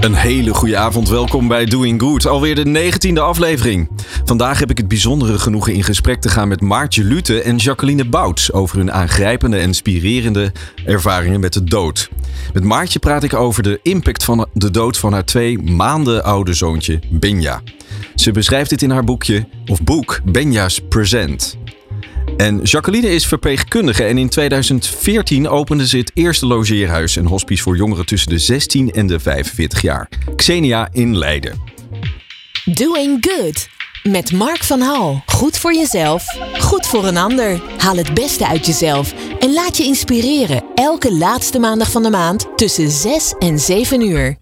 [0.00, 1.08] Een hele goede avond.
[1.08, 2.26] Welkom bij Doing Good.
[2.26, 3.88] Alweer de negentiende aflevering.
[4.24, 8.04] Vandaag heb ik het bijzondere genoegen in gesprek te gaan met Maartje Lute en Jacqueline
[8.04, 10.52] Bouts over hun aangrijpende en inspirerende
[10.84, 12.10] ervaringen met de dood.
[12.52, 16.54] Met Maartje praat ik over de impact van de dood van haar twee maanden oude
[16.54, 17.62] zoontje Benja.
[18.14, 21.58] Ze beschrijft dit in haar boekje of boek Benja's Present.
[22.38, 27.76] En Jacqueline is verpleegkundige en in 2014 opende ze het eerste logeerhuis en hospice voor
[27.76, 30.08] jongeren tussen de 16 en de 45 jaar.
[30.36, 31.60] Xenia in Leiden.
[32.64, 33.77] Doing Good.
[34.02, 35.22] Met Mark van Hal.
[35.26, 36.24] Goed voor jezelf,
[36.58, 37.60] goed voor een ander.
[37.76, 40.64] Haal het beste uit jezelf en laat je inspireren.
[40.74, 44.36] Elke laatste maandag van de maand tussen 6 en 7 uur.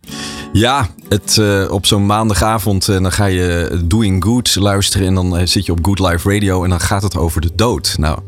[0.53, 5.39] Ja, het, uh, op zo'n maandagavond uh, dan ga je Doing Good luisteren en dan
[5.39, 7.95] uh, zit je op Good Life Radio en dan gaat het over de dood.
[7.99, 8.19] Nou,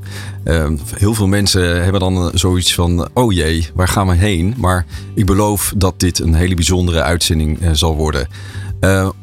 [0.94, 4.54] heel veel mensen hebben dan zoiets van, oh jee, waar gaan we heen?
[4.56, 8.28] Maar ik beloof dat dit een hele bijzondere uitzending zal worden.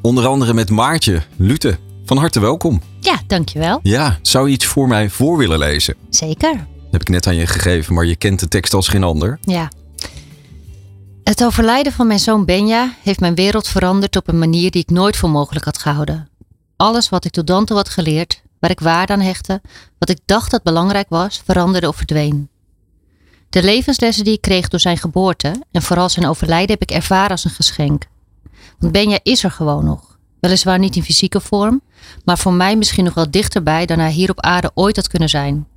[0.01, 1.77] onder andere met Maartje Lute.
[2.05, 2.81] Van harte welkom.
[2.99, 3.79] Ja, dankjewel.
[3.83, 5.95] Ja, zou je iets voor mij voor willen lezen?
[6.09, 6.53] Zeker.
[6.53, 9.39] Dat heb ik net aan je gegeven, maar je kent de tekst als geen ander.
[9.41, 9.71] Ja.
[11.23, 14.89] Het overlijden van mijn zoon Benja heeft mijn wereld veranderd op een manier die ik
[14.89, 16.29] nooit voor mogelijk had gehouden.
[16.75, 19.61] Alles wat ik tot dan toe had geleerd, waar ik waarde aan hechtte,
[19.99, 22.49] wat ik dacht dat belangrijk was, veranderde of verdween.
[23.49, 27.29] De levenslessen die ik kreeg door zijn geboorte en vooral zijn overlijden heb ik ervaren
[27.29, 28.03] als een geschenk.
[28.79, 30.14] Want Benja is er gewoon nog.
[30.45, 31.81] Weliswaar niet in fysieke vorm,
[32.25, 35.29] maar voor mij misschien nog wel dichterbij dan hij hier op aarde ooit had kunnen
[35.29, 35.67] zijn.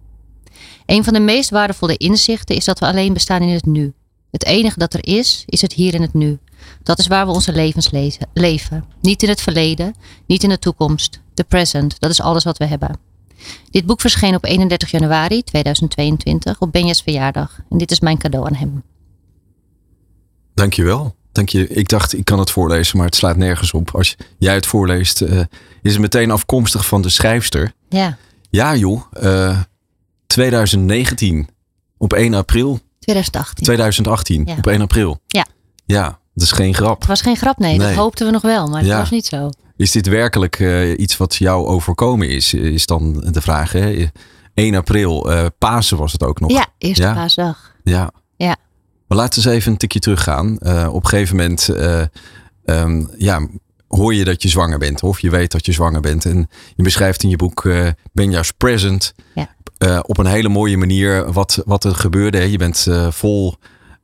[0.86, 3.92] Een van de meest waardevolle inzichten is dat we alleen bestaan in het nu.
[4.30, 6.38] Het enige dat er is, is het hier en het nu.
[6.82, 7.90] Dat is waar we onze levens
[8.32, 8.84] leven.
[9.00, 9.94] Niet in het verleden,
[10.26, 11.20] niet in de toekomst.
[11.34, 12.98] De present, dat is alles wat we hebben.
[13.70, 17.60] Dit boek verscheen op 31 januari 2022 op Benja's verjaardag.
[17.70, 18.82] En dit is mijn cadeau aan hem.
[20.54, 21.17] Dankjewel.
[21.38, 21.68] Dank je.
[21.68, 23.94] Ik dacht, ik kan het voorlezen, maar het slaat nergens op.
[23.94, 25.40] Als jij het voorleest, uh,
[25.82, 27.72] is het meteen afkomstig van de schrijfster.
[27.88, 28.16] Ja.
[28.50, 29.02] Ja, joh.
[29.22, 29.58] Uh,
[30.26, 31.48] 2019,
[31.96, 33.64] op 1 april 2018.
[33.64, 35.20] 2018, op 1 april.
[35.26, 35.46] Ja.
[35.86, 36.98] Ja, dat is geen grap.
[36.98, 37.78] Het was geen grap, nee.
[37.78, 39.50] Dat hoopten we nog wel, maar het was niet zo.
[39.76, 42.54] Is dit werkelijk uh, iets wat jou overkomen is?
[42.54, 43.72] Is dan de vraag.
[43.72, 44.08] Hè?
[44.54, 46.50] 1 april, Pasen was het ook nog.
[46.50, 47.14] Ja, eerste ja?
[47.14, 47.74] paasdag.
[47.82, 48.10] Ja.
[48.36, 48.56] ja.
[49.08, 50.58] Maar laten we eens even een tikje teruggaan.
[50.60, 51.68] Uh, op een gegeven moment
[52.64, 53.48] um, ja,
[53.88, 55.02] hoor je dat je zwanger bent.
[55.02, 56.24] Of je weet dat je zwanger bent.
[56.24, 57.68] En je beschrijft in je boek
[58.12, 59.14] Benja's Present.
[59.34, 60.02] Ja.
[60.02, 62.50] Op een hele mooie manier wat, wat er gebeurde.
[62.50, 63.54] Je bent vol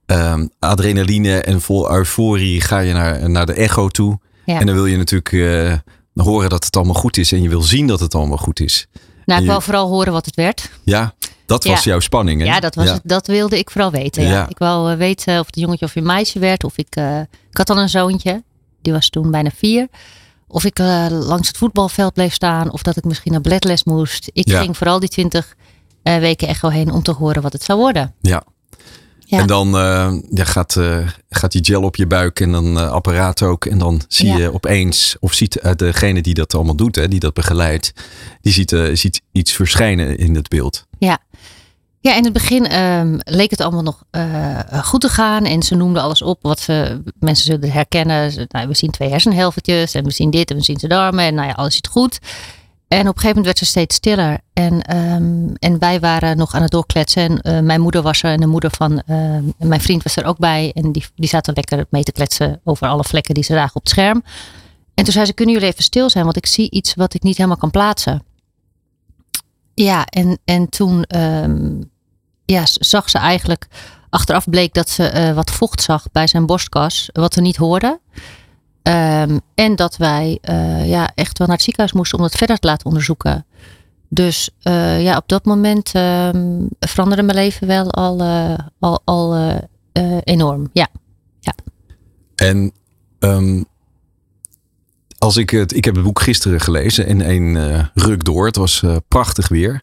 [0.07, 4.19] um, adrenaline en vol euforie ga je naar, naar de echo toe.
[4.45, 4.61] Ja.
[4.61, 5.83] En dan wil je natuurlijk
[6.15, 7.33] horen dat het allemaal goed is.
[7.33, 8.87] En je wil zien dat het allemaal goed is.
[9.25, 10.71] Nou, ik wil vooral horen wat het werd.
[10.83, 11.15] Ja,
[11.47, 11.91] dat was ja.
[11.91, 12.41] jouw spanning.
[12.41, 12.47] Hè?
[12.47, 12.93] Ja, dat, was ja.
[12.93, 14.23] Het, dat wilde ik vooral weten.
[14.23, 14.49] Ja.
[14.49, 16.65] Ik wou weten of het jongetje of een meisje werd.
[16.65, 16.97] Of ik,
[17.51, 18.43] ik had al een zoontje.
[18.83, 19.89] Die was toen bijna vier.
[20.47, 20.79] Of ik
[21.11, 22.73] langs het voetbalveld bleef staan.
[22.73, 24.31] Of dat ik misschien naar balletles moest.
[24.33, 25.55] Ik ging vooral die twintig
[26.03, 28.15] uh, weken echo heen om te horen wat het zou worden.
[28.21, 28.43] Ja.
[29.19, 29.39] Ja.
[29.39, 29.69] En dan
[30.31, 30.81] ja, gaat,
[31.29, 33.65] gaat die gel op je buik en dan apparaat ook.
[33.67, 37.35] En dan zie je opeens, of ziet degene die dat allemaal doet, hè, die dat
[37.35, 37.93] begeleidt,
[38.41, 40.87] die ziet, ziet iets verschijnen in het beeld.
[40.99, 41.19] Ja.
[42.05, 45.45] Ja, in het begin um, leek het allemaal nog uh, goed te gaan.
[45.45, 48.47] En ze noemden alles op wat ze, mensen zullen herkennen.
[48.49, 51.25] Nou, we zien twee hersenhelftjes en we zien dit en we zien ze darmen.
[51.25, 52.19] En nou ja, alles ziet goed.
[52.89, 54.39] En op een gegeven moment werd ze steeds stiller.
[54.53, 57.23] En, um, en wij waren nog aan het doorkletsen.
[57.43, 60.25] En uh, mijn moeder was er en de moeder van uh, mijn vriend was er
[60.25, 60.71] ook bij.
[60.75, 63.83] En die, die zaten lekker mee te kletsen over alle vlekken die ze zagen op
[63.83, 64.23] het scherm.
[64.95, 66.25] En toen zei ze, kunnen jullie even stil zijn?
[66.25, 68.23] Want ik zie iets wat ik niet helemaal kan plaatsen.
[69.75, 71.05] Ja, en, en toen
[72.45, 73.67] ja, zag ze eigenlijk...
[74.11, 77.09] Achteraf bleek dat ze uh, wat vocht zag bij zijn borstkas.
[77.13, 78.01] Wat we niet hoorden.
[78.83, 82.59] Um, en dat wij uh, ja, echt wel naar het ziekenhuis moesten om het verder
[82.59, 83.47] te laten onderzoeken.
[84.09, 88.23] Dus uh, ja, op dat moment um, veranderde mijn leven wel al,
[88.79, 89.59] al, al
[90.25, 90.71] enorm.
[90.73, 90.89] Ja.
[91.41, 91.55] ja.
[92.35, 92.73] En
[93.19, 93.65] um,
[95.19, 98.47] als ik het, ik heb het boek gisteren gelezen in een ruk door.
[98.47, 99.83] Het was prachtig weer.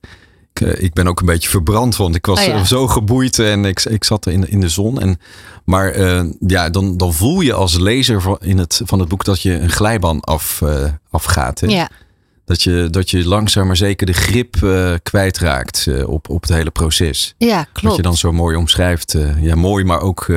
[0.53, 2.63] Ik, ik, ben ook een beetje verbrand, want ik was oh ja.
[2.63, 5.01] zo geboeid en ik, ik zat in, in de zon.
[5.01, 5.19] En,
[5.65, 9.23] maar uh, ja, dan, dan voel je als lezer van, in het, van het boek
[9.23, 11.59] dat je een glijbaan af, uh, afgaat.
[11.59, 11.67] Hè?
[11.67, 11.89] Ja.
[12.45, 16.71] Dat, je, dat je langzaam maar zeker de grip uh, kwijtraakt op, op het hele
[16.71, 17.35] proces.
[17.37, 17.81] Ja, klopt.
[17.81, 19.17] Wat je dan zo mooi omschrijft.
[19.39, 20.27] ja, mooi, maar ook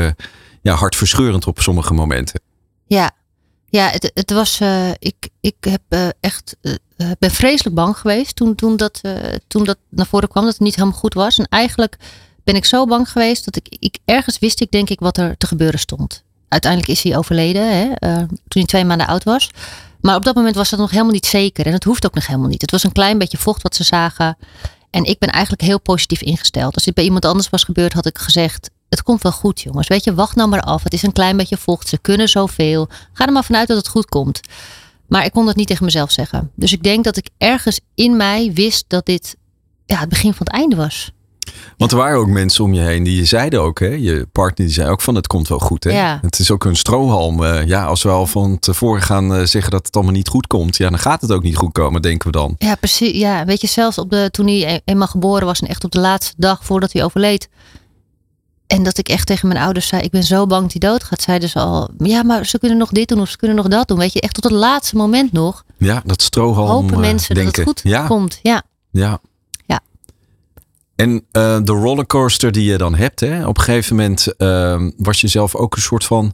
[0.63, 2.41] ja, hartverscheurend op sommige momenten.
[2.87, 3.13] Ja.
[3.75, 4.61] Ja, het, het was.
[4.61, 6.57] Uh, ik, ik heb uh, echt.
[6.63, 6.75] Uh,
[7.19, 9.00] ben vreselijk bang geweest toen, toen, dat,
[9.46, 11.38] toen dat naar voren kwam dat het niet helemaal goed was.
[11.38, 11.96] En eigenlijk
[12.44, 15.37] ben ik zo bang geweest dat ik, ik ergens wist ik denk ik wat er
[15.37, 16.23] te gebeuren stond.
[16.49, 17.88] Uiteindelijk is hij overleden hè,
[18.26, 19.50] toen hij twee maanden oud was.
[20.05, 21.67] Maar op dat moment was dat nog helemaal niet zeker.
[21.67, 22.61] En het hoeft ook nog helemaal niet.
[22.61, 24.37] Het was een klein beetje vocht wat ze zagen.
[24.91, 26.75] En ik ben eigenlijk heel positief ingesteld.
[26.75, 29.88] Als dit bij iemand anders was gebeurd, had ik gezegd: Het komt wel goed, jongens.
[29.88, 30.82] Weet je, wacht nou maar af.
[30.82, 31.88] Het is een klein beetje vocht.
[31.88, 32.88] Ze kunnen zoveel.
[33.12, 34.41] Ga er maar vanuit dat het goed komt.
[35.09, 36.51] Maar ik kon dat niet tegen mezelf zeggen.
[36.55, 39.37] Dus ik denk dat ik ergens in mij wist dat dit
[39.87, 41.12] ja, het begin van het einde was.
[41.77, 43.87] Want er waren ook mensen om je heen die je zeiden ook, hè?
[43.87, 45.85] je partner die zei ook van het komt wel goed.
[45.85, 45.91] Hè?
[45.91, 46.19] Ja.
[46.23, 47.43] Het is ook een strohalm.
[47.43, 50.47] Uh, ja, als we al van tevoren gaan uh, zeggen dat het allemaal niet goed
[50.47, 52.55] komt, ja, dan gaat het ook niet goed komen, denken we dan.
[52.59, 53.19] Ja, precies.
[53.19, 56.01] Ja, weet je, zelfs op de, toen hij eenmaal geboren was en echt op de
[56.01, 57.49] laatste dag voordat hij overleed.
[58.75, 61.23] En dat ik echt tegen mijn ouders zei, ik ben zo bang dat hij doodgaat.
[61.23, 63.88] Zeiden ze al, ja, maar ze kunnen nog dit doen of ze kunnen nog dat
[63.88, 63.99] doen.
[63.99, 65.65] Weet je, echt tot het laatste moment nog.
[65.79, 67.65] Ja, dat strohalm Hopen mensen denken.
[67.65, 68.06] dat het goed ja.
[68.06, 68.38] komt.
[68.43, 68.62] Ja.
[68.91, 69.21] Ja.
[70.97, 75.20] En uh, de rollercoaster die je dan hebt, hè, op een gegeven moment uh, was
[75.20, 76.32] je zelf ook een soort van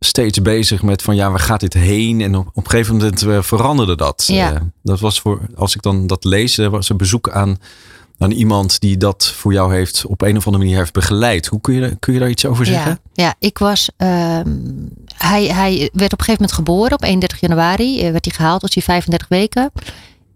[0.00, 2.20] steeds bezig met van ja, waar gaat dit heen?
[2.20, 4.24] En op, op een gegeven moment uh, veranderde dat.
[4.26, 4.70] Ja.
[4.82, 7.58] dat was voor, als ik dan dat lees, was een bezoek aan,
[8.22, 11.46] aan iemand die dat voor jou heeft op een of andere manier heeft begeleid.
[11.46, 12.98] Hoe kun je, kun je daar iets over zeggen?
[13.12, 14.56] Ja, ik was, ehm,
[15.16, 18.74] hij, hij werd op een gegeven moment geboren op 31 januari, werd hij gehaald, was
[18.74, 19.72] hij 35 weken.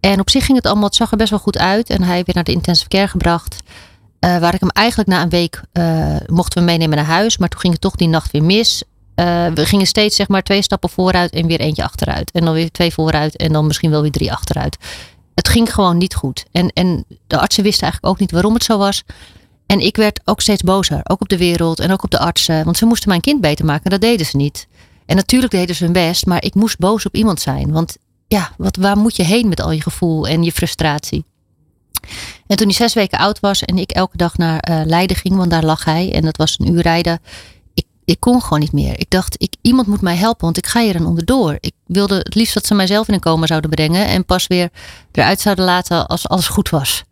[0.00, 1.90] En op zich ging het allemaal, het zag er best wel goed uit.
[1.90, 3.56] En hij werd naar de intensive care gebracht.
[4.20, 7.38] Uh, waar ik hem eigenlijk na een week uh, mochten we meenemen naar huis.
[7.38, 8.82] Maar toen ging het toch die nacht weer mis.
[9.54, 12.30] We gingen steeds zeg maar twee stappen vooruit en weer eentje achteruit.
[12.30, 14.76] En dan weer twee vooruit en dan misschien wel weer drie achteruit.
[15.36, 16.44] Het ging gewoon niet goed.
[16.52, 19.04] En, en de artsen wisten eigenlijk ook niet waarom het zo was.
[19.66, 21.00] En ik werd ook steeds bozer.
[21.02, 22.64] Ook op de wereld en ook op de artsen.
[22.64, 23.90] Want ze moesten mijn kind beter maken.
[23.90, 24.66] Dat deden ze niet.
[25.06, 26.26] En natuurlijk deden ze hun best.
[26.26, 27.72] Maar ik moest boos op iemand zijn.
[27.72, 27.96] Want
[28.28, 31.24] ja, wat, waar moet je heen met al je gevoel en je frustratie?
[32.46, 35.36] En toen hij zes weken oud was en ik elke dag naar uh, Leiden ging,
[35.36, 37.20] want daar lag hij en dat was een uur rijden.
[38.06, 39.00] Ik, kon gewoon niet meer.
[39.00, 41.56] Ik dacht, ik, iemand moet mij helpen, want ik ga hier dan onderdoor.
[41.60, 44.70] Ik wilde het liefst dat ze mijzelf in een coma zouden brengen en pas weer
[45.12, 47.04] eruit zouden laten als alles goed was.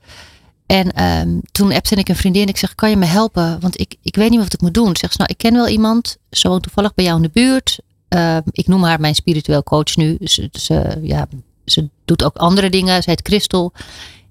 [0.66, 2.48] En um, toen appte ik een vriendin.
[2.48, 3.60] Ik zeg, kan je me helpen?
[3.60, 4.96] Want ik, ik weet niet wat ik moet doen.
[4.96, 6.16] Zeg ze, nou, ik ken wel iemand.
[6.30, 7.78] Zo toevallig bij jou in de buurt.
[8.08, 10.16] Uh, ik noem haar mijn spiritueel coach nu.
[10.20, 11.26] Ze, ze, ja,
[11.64, 13.02] ze doet ook andere dingen.
[13.02, 13.72] Ze heet Christel.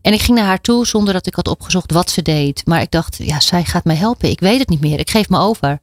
[0.01, 2.65] En ik ging naar haar toe zonder dat ik had opgezocht wat ze deed.
[2.65, 4.30] Maar ik dacht, ja, zij gaat mij helpen.
[4.30, 5.00] Ik weet het niet meer.
[5.00, 5.80] Ik geef me over.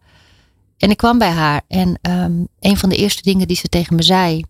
[0.80, 1.62] En ik kwam bij haar.
[1.68, 4.44] En um, een van de eerste dingen die ze tegen me zei.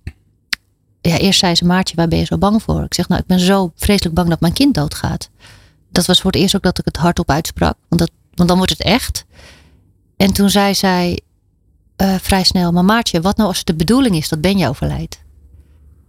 [1.01, 2.83] Ja, eerst zei ze, Maartje, waar ben je zo bang voor?
[2.83, 5.31] Ik zeg, nou, ik ben zo vreselijk bang dat mijn kind doodgaat.
[5.93, 7.77] Dat was voor het eerst ook dat ik het hardop uitsprak.
[7.89, 9.25] Want, dat, want dan wordt het echt.
[10.17, 11.21] En toen zei zij,
[12.03, 12.73] uh, vrij snel.
[12.73, 15.23] Maar Maartje, wat nou als het de bedoeling is dat Benja overlijdt?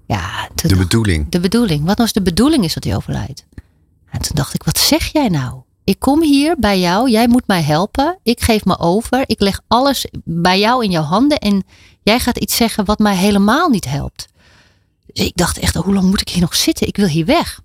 [0.07, 1.29] Ja, de bedoeling.
[1.29, 1.79] De bedoeling.
[1.79, 3.45] Wat nou als de bedoeling is dat hij overlijdt?
[4.09, 5.61] En toen dacht ik, wat zeg jij nou?
[5.83, 8.19] Ik kom hier bij jou, jij moet mij helpen.
[8.23, 9.23] Ik geef me over.
[9.25, 11.37] Ik leg alles bij jou in jouw handen.
[11.37, 11.63] En
[12.03, 14.27] jij gaat iets zeggen wat mij helemaal niet helpt.
[15.13, 16.87] Dus ik dacht echt, hoe lang moet ik hier nog zitten?
[16.87, 17.61] Ik wil hier weg.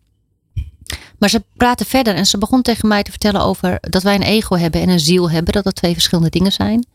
[1.18, 4.22] Maar ze praten verder en ze begon tegen mij te vertellen over dat wij een
[4.22, 5.52] ego hebben en een ziel hebben.
[5.52, 6.86] Dat dat twee verschillende dingen zijn.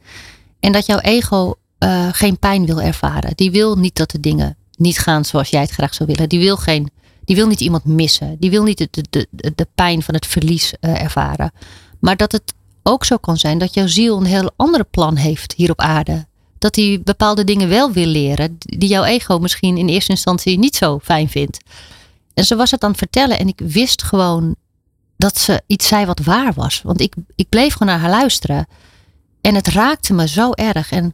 [0.59, 3.31] En dat jouw ego uh, geen pijn wil ervaren.
[3.35, 6.29] Die wil niet dat de dingen niet gaan zoals jij het graag zou willen.
[6.29, 6.91] Die wil, geen,
[7.31, 8.37] die wil niet iemand missen.
[8.39, 11.51] Die wil niet de, de, de, de pijn van het verlies uh, ervaren.
[11.99, 15.53] Maar dat het ook zo kan zijn dat jouw ziel een heel ander plan heeft
[15.53, 16.25] hier op aarde.
[16.57, 20.75] Dat hij bepaalde dingen wel wil leren, die jouw ego misschien in eerste instantie niet
[20.75, 21.57] zo fijn vindt.
[22.33, 24.55] En ze was het aan het vertellen en ik wist gewoon
[25.17, 26.81] dat ze iets zei wat waar was.
[26.81, 28.67] Want ik, ik bleef gewoon naar haar luisteren.
[29.41, 30.91] En het raakte me zo erg.
[30.91, 31.13] En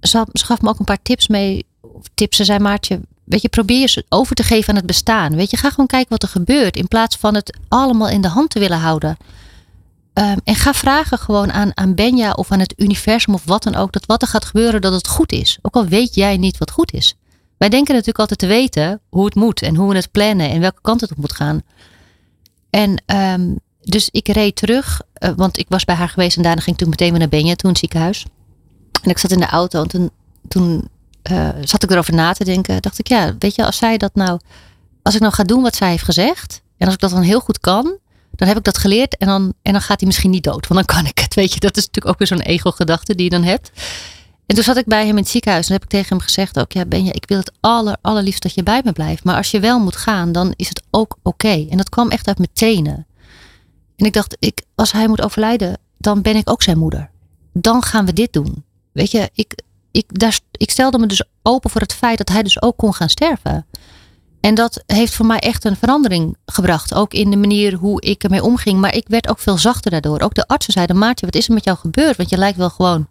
[0.00, 1.66] ze, ze gaf me ook een paar tips mee.
[2.14, 5.36] Tips, ze zei Maartje, weet je, probeer je over te geven aan het bestaan.
[5.36, 6.76] Weet je, ga gewoon kijken wat er gebeurt.
[6.76, 9.16] In plaats van het allemaal in de hand te willen houden.
[10.14, 13.74] Um, en ga vragen gewoon aan, aan Benja of aan het universum of wat dan
[13.74, 13.92] ook.
[13.92, 15.58] Dat wat er gaat gebeuren, dat het goed is.
[15.62, 17.14] Ook al weet jij niet wat goed is.
[17.56, 19.62] Wij denken natuurlijk altijd te weten hoe het moet.
[19.62, 21.62] En hoe we het plannen en welke kant het op moet gaan.
[22.70, 26.60] En um, dus ik reed terug, uh, want ik was bij haar geweest en daarna
[26.60, 28.26] ging ik toen meteen weer naar Benja, toen het ziekenhuis.
[29.02, 30.10] En ik zat in de auto en toen,
[30.48, 30.88] toen
[31.30, 32.82] uh, zat ik erover na te denken.
[32.82, 34.40] Dacht ik, ja, weet je, als zij dat nou,
[35.02, 37.40] als ik nou ga doen wat zij heeft gezegd, en als ik dat dan heel
[37.40, 37.98] goed kan,
[38.30, 40.86] dan heb ik dat geleerd en dan, en dan gaat hij misschien niet dood, want
[40.86, 41.34] dan kan ik het.
[41.34, 43.70] Weet je, dat is natuurlijk ook weer zo'n ego-gedachte die je dan hebt.
[44.46, 46.58] En toen zat ik bij hem in het ziekenhuis en heb ik tegen hem gezegd
[46.58, 49.24] ook, ja Benja, ik wil het aller, allerliefst dat je bij me blijft.
[49.24, 51.66] Maar als je wel moet gaan, dan is het ook oké.
[51.70, 53.06] En dat kwam echt uit mijn tenen.
[53.96, 57.10] En ik dacht, ik, als hij moet overlijden, dan ben ik ook zijn moeder.
[57.52, 58.64] Dan gaan we dit doen.
[58.92, 59.62] Weet je, ik,
[59.96, 62.94] ik, daar, ik stelde me dus open voor het feit dat hij dus ook kon
[62.94, 63.66] gaan sterven.
[64.40, 66.94] En dat heeft voor mij echt een verandering gebracht.
[66.94, 68.80] Ook in de manier hoe ik ermee omging.
[68.80, 70.20] Maar ik werd ook veel zachter daardoor.
[70.20, 72.16] Ook de artsen zeiden, Maartje, wat is er met jou gebeurd?
[72.16, 73.06] Want je lijkt wel gewoon,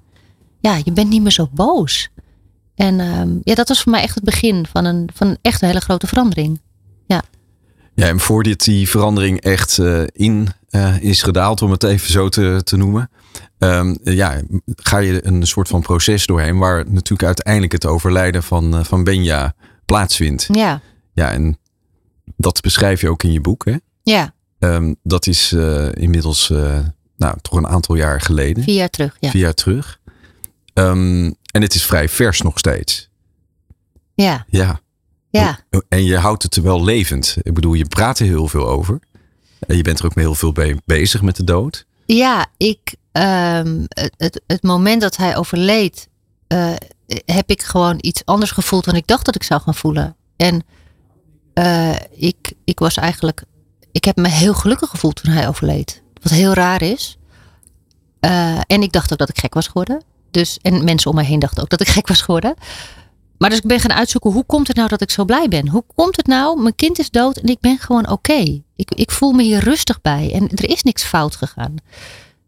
[0.60, 2.10] ja, je bent niet meer zo boos.
[2.76, 5.62] En ehm, ja, dat was voor mij echt het begin van een, van een echt
[5.62, 6.62] een hele grote verandering.
[7.06, 7.24] Ja.
[7.94, 12.30] Ja, en voordat die verandering echt uh, in uh, is gedaald, om het even zo
[12.30, 13.10] te, te noemen.
[13.58, 14.42] Um, ja,
[14.76, 19.04] ga je een soort van proces doorheen waar natuurlijk uiteindelijk het overlijden van, uh, van
[19.04, 19.54] Benja
[19.86, 20.48] plaatsvindt.
[20.52, 20.82] Ja.
[21.14, 21.58] Ja, en
[22.38, 23.76] dat beschrijf je ook in je boek, hè?
[24.04, 24.34] Ja.
[24.60, 25.54] Um, dat is
[25.94, 26.50] inmiddels
[27.18, 28.64] nou, toch een aantal jaar geleden.
[28.64, 29.30] Vier jaar terug, ja.
[29.30, 30.00] Vier jaar terug.
[30.74, 33.10] Um, en het is vrij vers nog steeds.
[34.14, 34.46] Ja.
[34.48, 34.80] Ja.
[35.30, 35.60] Ja.
[35.90, 37.38] En je houdt het wel levend.
[37.42, 39.00] Ik bedoel, je praat er heel veel over.
[39.68, 41.86] En je bent er ook heel veel bij bezig met de dood.
[42.06, 46.08] Ja, ik, um, het, het, moment dat hij overleed,
[46.48, 46.74] uh,
[47.26, 50.16] heb ik gewoon iets anders gevoeld dan ik dacht dat ik zou gaan voelen.
[50.36, 50.64] En
[51.54, 53.44] uh, ik, ik was eigenlijk,
[53.92, 56.02] ik heb me heel gelukkig gevoeld toen hij overleed.
[56.22, 57.18] Wat heel raar is.
[58.22, 60.04] Uh, en ik dacht ook dat ik gek was geworden.
[60.32, 62.56] Dus, en mensen om mij heen dachten ook dat ik gek was geworden.
[63.38, 65.68] Maar dus ik ben gaan uitzoeken, hoe komt het nou dat ik zo blij ben?
[65.68, 68.62] Hoe komt het nou, mijn kind is dood en ik ben gewoon oké.
[68.76, 71.76] Ik, ik voel me hier rustig bij en er is niks fout gegaan.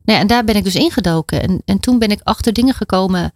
[0.08, 1.42] Nou en daar ben ik dus ingedoken.
[1.42, 3.34] En, en toen ben ik achter dingen gekomen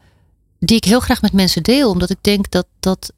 [0.60, 1.90] die ik heel graag met mensen deel.
[1.90, 3.12] Omdat ik denk dat, dat,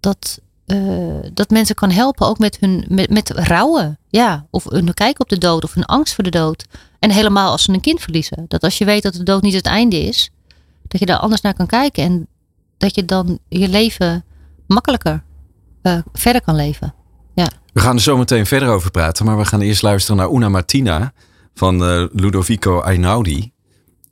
[0.00, 3.98] dat, uh, dat mensen kan helpen, ook met hun met, met rouwen.
[4.08, 6.66] Ja, of hun kijk op de dood of hun angst voor de dood.
[6.98, 8.44] En helemaal als ze een kind verliezen.
[8.48, 10.30] Dat als je weet dat de dood niet het einde is,
[10.88, 12.02] dat je daar anders naar kan kijken.
[12.02, 12.26] En
[12.78, 14.24] dat je dan je leven
[14.66, 15.22] makkelijker
[15.82, 16.94] uh, verder kan leven.
[17.34, 17.48] Ja.
[17.72, 19.24] We gaan er zo meteen verder over praten.
[19.24, 21.12] Maar we gaan eerst luisteren naar Una Martina
[21.54, 23.52] van uh, Ludovico Einaudi.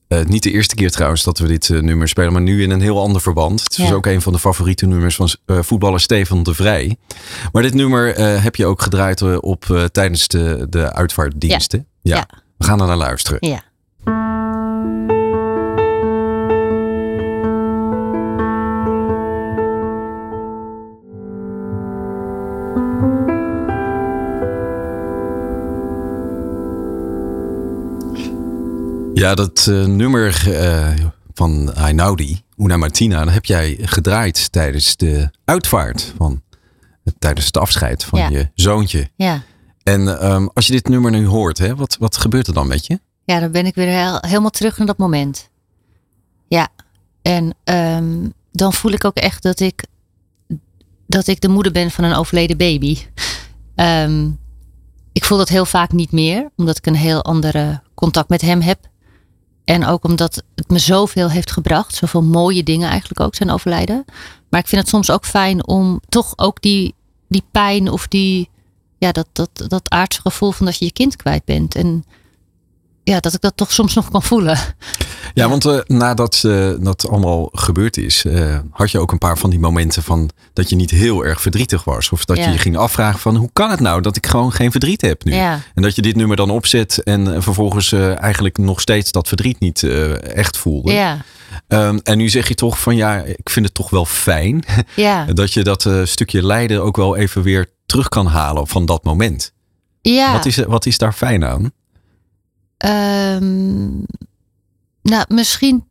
[0.09, 2.71] Uh, niet de eerste keer trouwens dat we dit uh, nummer spelen, maar nu in
[2.71, 3.63] een heel ander verband.
[3.63, 3.95] Het is ja.
[3.95, 6.97] ook een van de favoriete nummers van uh, voetballer Stefan de Vrij.
[7.53, 11.87] Maar dit nummer heb je ook gedraaid op tijdens de, de uitvaartdiensten.
[12.03, 12.17] Ja.
[12.17, 12.29] ja.
[12.57, 13.49] We gaan er naar luisteren.
[13.49, 13.63] Ja.
[29.19, 35.31] Ja, dat uh, nummer uh, van Einaudi, Una Martina, dat heb jij gedraaid tijdens de
[35.45, 36.43] uitvaart van
[37.19, 38.29] tijdens het afscheid van ja.
[38.29, 39.11] je zoontje.
[39.17, 39.43] Ja.
[39.83, 42.87] En um, als je dit nummer nu hoort, hè, wat, wat gebeurt er dan met
[42.87, 43.01] je?
[43.25, 45.51] Ja, dan ben ik weer heel, helemaal terug naar dat moment.
[46.49, 46.69] Ja,
[47.23, 49.85] en um, dan voel ik ook echt dat ik,
[51.07, 52.99] dat ik de moeder ben van een overleden baby.
[53.75, 54.39] Um,
[55.13, 58.61] ik voel dat heel vaak niet meer, omdat ik een heel andere contact met hem
[58.61, 58.79] heb.
[59.69, 61.95] En ook omdat het me zoveel heeft gebracht.
[61.95, 64.05] Zoveel mooie dingen eigenlijk ook zijn overlijden.
[64.51, 66.95] Maar ik vind het soms ook fijn om toch ook die,
[67.29, 68.51] die pijn of die,
[68.99, 71.75] ja, dat, dat, dat aardse gevoel van dat je je kind kwijt bent.
[71.75, 72.05] En
[73.05, 74.59] ja, dat ik dat toch soms nog kan voelen.
[75.39, 79.39] Ja, want uh, nadat uh, dat allemaal gebeurd is, uh, had je ook een paar
[79.39, 82.11] van die momenten van dat je niet heel erg verdrietig was.
[82.11, 82.45] Of dat Ja.
[82.45, 85.25] je je ging afvragen van hoe kan het nou dat ik gewoon geen verdriet heb
[85.25, 85.35] nu?
[85.35, 85.61] Ja.
[85.75, 89.83] En dat je dit nummer dan opzet en vervolgens eigenlijk nog steeds dat verdriet niet
[90.23, 90.93] echt voelde.
[90.93, 91.25] Ja,
[91.69, 94.65] Um, en nu zeg je toch van ja, ik vind het toch wel fijn
[94.97, 95.25] ja.
[95.25, 99.53] dat je dat stukje lijden ook wel even weer terug kan halen van dat moment.
[100.01, 100.33] ja.
[100.33, 101.73] Wat, is, wat is daar fijn aan?
[102.77, 103.89] Ehm,
[105.09, 105.87] nou, misschien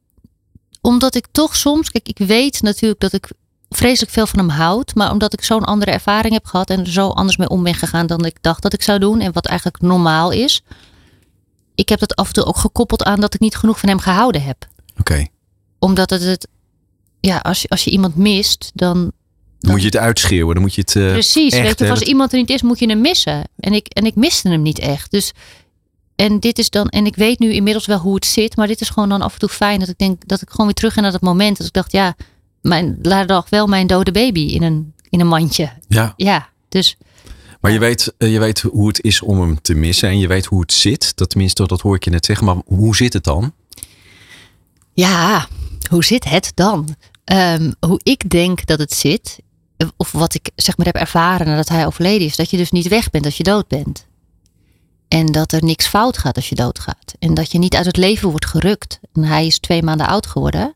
[0.81, 3.29] omdat ik toch soms, kijk, ik weet natuurlijk dat ik
[3.69, 6.91] vreselijk veel van hem houd, maar omdat ik zo'n andere ervaring heb gehad en er
[6.91, 9.45] zo anders mee om ben gegaan dan ik dacht dat ik zou doen en wat
[9.45, 10.61] eigenlijk normaal is.
[11.75, 13.99] Ik heb dat af en toe ook gekoppeld aan dat ik niet genoeg van hem
[13.99, 14.67] gehouden heb.
[14.91, 15.29] Oké, okay.
[15.79, 16.47] Omdat het, het
[17.19, 19.11] ja, als je, als je iemand mist, dan.
[19.59, 20.95] dan moet je het uitschreeuwen, dan moet je het.
[20.95, 23.43] Uh, Precies, echt, weet je, als iemand er niet is, moet je hem missen.
[23.59, 25.11] En ik, en ik miste hem niet echt.
[25.11, 25.31] Dus,
[26.17, 28.81] en dit is dan, en ik weet nu inmiddels wel hoe het zit, maar dit
[28.81, 30.93] is gewoon dan af en toe fijn dat ik denk dat ik gewoon weer terug
[30.93, 31.57] ga naar dat moment.
[31.57, 32.15] Dat ik dacht, ja,
[32.61, 35.71] mijn, laat toch wel mijn dode baby in een, in een mandje.
[35.87, 36.97] Ja, Ja, dus
[37.61, 40.27] maar je weet, eh, je weet hoe het is om hem te missen en je
[40.27, 41.11] weet hoe het zit.
[41.15, 42.45] Dat tenminste, dat hoor ik je net zeggen.
[42.45, 43.53] Maar hoe zit het dan?
[44.93, 45.47] ja,
[45.89, 46.95] hoe zit het dan?
[47.23, 49.39] Ehm, hoe ik denk dat het zit,
[49.97, 52.87] of wat ik zeg maar heb ervaren nadat hij overleden is, dat je dus niet
[52.87, 54.06] weg bent als je dood bent.
[55.07, 57.13] En dat er niks fout gaat als je doodgaat.
[57.19, 58.99] En dat je niet uit het leven wordt gerukt.
[59.13, 60.75] En hij is twee maanden oud geworden.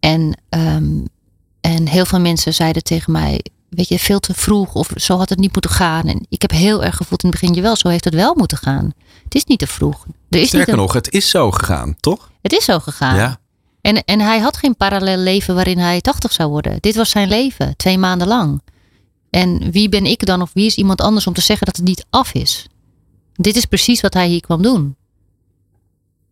[0.00, 0.90] En, ehm,
[1.60, 5.28] en heel veel mensen zeiden tegen mij, weet je, veel te vroeg of zo had
[5.28, 6.06] het niet moeten gaan.
[6.06, 8.58] En ik heb heel erg gevoeld in het begin, wel, zo heeft het wel moeten
[8.58, 8.92] gaan.
[9.24, 10.04] Het is niet te vroeg.
[10.30, 12.30] Er is Sterker een- nog, het is zo gegaan, toch?
[12.42, 13.16] Het is zo gegaan.
[13.16, 13.38] Ja.
[13.80, 16.78] En, en hij had geen parallel leven waarin hij 80 zou worden.
[16.80, 18.62] Dit was zijn leven, twee maanden lang.
[19.30, 21.84] En wie ben ik dan of wie is iemand anders om te zeggen dat het
[21.84, 22.66] niet af is?
[23.40, 24.96] Dit is precies wat hij hier kwam doen.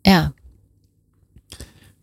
[0.03, 0.33] Ja.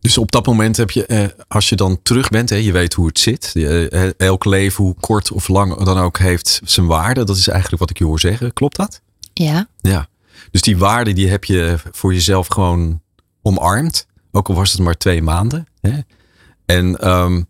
[0.00, 2.94] Dus op dat moment heb je, eh, als je dan terug bent, hè, je weet
[2.94, 3.50] hoe het zit.
[3.52, 7.24] Je, eh, elk leven, hoe kort of lang dan ook, heeft zijn waarde.
[7.24, 8.52] Dat is eigenlijk wat ik je hoor zeggen.
[8.52, 9.00] Klopt dat?
[9.32, 9.68] Ja.
[9.80, 10.08] Ja.
[10.50, 13.00] Dus die waarde die heb je voor jezelf gewoon
[13.42, 14.06] omarmd.
[14.32, 15.66] Ook al was het maar twee maanden.
[15.80, 15.98] Hè?
[16.66, 17.42] En, ehm,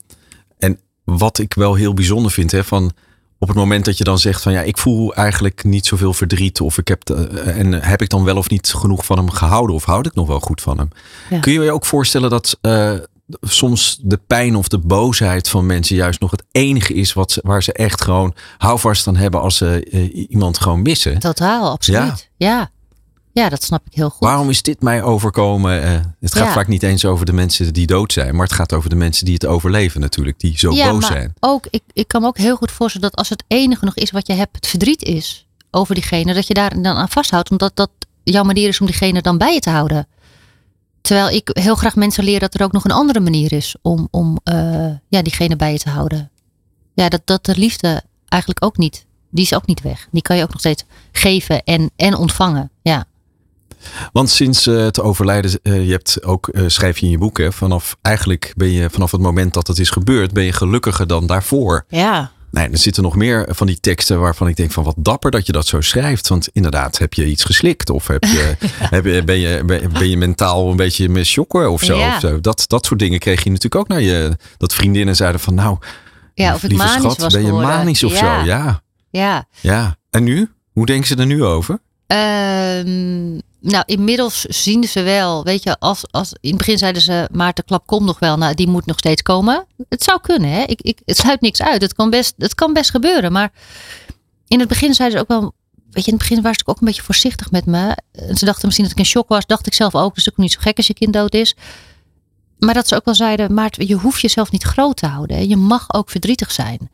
[0.59, 2.93] en wat ik wel heel bijzonder vind, hè, van
[3.39, 6.61] op het moment dat je dan zegt van ja, ik voel eigenlijk niet zoveel verdriet.
[6.61, 9.77] Of ik heb eh, en heb ik dan wel of niet genoeg van hem gehouden?
[9.77, 10.89] Of houd ik nog wel goed van hem?
[11.31, 11.39] Ja.
[11.39, 12.95] Kun je je ook voorstellen dat eh,
[13.41, 17.41] soms de pijn of de boosheid van mensen juist nog het enige is wat ze,
[17.45, 21.19] waar ze echt gewoon houvast aan hebben als ze eh, iemand gewoon missen?
[21.19, 22.31] Totaal, absoluut.
[22.37, 22.49] Ja.
[22.49, 22.71] ja.
[23.35, 24.21] Dat snap ik heel goed.
[24.21, 25.83] Waarom is dit mij overkomen?
[25.83, 26.53] Eh, het gaat Ja.
[26.53, 29.25] vaak niet eens over de mensen die dood zijn, maar het gaat over de mensen
[29.25, 31.35] die het overleven natuurlijk, die zo ja, boos maar zijn.
[31.41, 34.11] ook, ik, ik kan me ook heel goed voorstellen dat als het enige nog is
[34.11, 37.77] wat je hebt, het verdriet is over diegene, dat je daar dan aan vasthoudt, omdat
[37.77, 37.91] dat
[38.25, 40.07] jouw manier is om diegene dan bij je te houden.
[41.01, 44.09] Terwijl ik heel graag mensen leer dat er ook nog een andere manier is om,
[44.11, 46.31] om eh, ja, diegene bij je te houden.
[46.95, 50.09] Ja, dat, dat de liefde eigenlijk ook niet, die is ook niet weg.
[50.11, 52.71] Die kan je ook nog steeds geven en, en ontvangen.
[52.83, 53.05] Ja.
[54.13, 57.39] Want sinds eh, het overlijden, eh, je hebt ook, eh, schrijf je in je boek,
[57.39, 61.07] hè, vanaf eigenlijk ben je vanaf het moment dat het is gebeurd, ben je gelukkiger
[61.07, 61.85] dan daarvoor.
[61.89, 62.31] Ja.
[62.51, 65.47] Nee, er zitten nog meer van die teksten waarvan ik denk van wat dapper dat
[65.47, 66.29] je dat zo schrijft.
[66.29, 68.57] Want inderdaad, heb je iets geslikt of heb je,
[68.97, 72.15] heb je, ben, je, ben, je mentaal een beetje met shocken of zo, Ja.
[72.15, 72.41] of zo.
[72.41, 74.37] Dat, dat soort dingen kreeg je natuurlijk ook naar je.
[74.57, 75.79] Dat vriendinnen zeiden van nou,
[76.35, 77.71] Ja, of ik lieve schat, was ben je geworden.
[77.71, 78.41] manisch of Ja.
[78.41, 78.47] zo?
[78.47, 79.47] Ja, Ja.
[79.61, 79.97] ja.
[80.11, 80.51] En nu?
[80.73, 81.79] Hoe denken ze er nu over?
[82.07, 87.29] Ehm, nou, inmiddels zien ze wel, weet je, als, als in het begin zeiden ze,
[87.33, 89.67] Maarten Klap komt nog wel, nou, die moet nog steeds komen.
[89.89, 90.63] Het zou kunnen, hè?
[90.63, 91.83] Ik, ik, het sluit niks uit.
[91.83, 93.33] Het kan, best, het kan best gebeuren.
[93.33, 93.53] Maar
[94.49, 95.53] in het begin zeiden ze ook wel,
[95.91, 97.97] weet je, in het begin waren ze ook een beetje voorzichtig met me.
[98.13, 100.15] Ze dachten misschien dat ik in shock was, dacht ik zelf ook.
[100.15, 101.57] Dus het ook niet zo gek als je kind dood is.
[102.59, 105.37] Maar dat ze ook wel zeiden, Maarten, je hoeft jezelf niet groot te houden.
[105.37, 105.43] hè.
[105.43, 106.91] Je mag ook verdrietig zijn.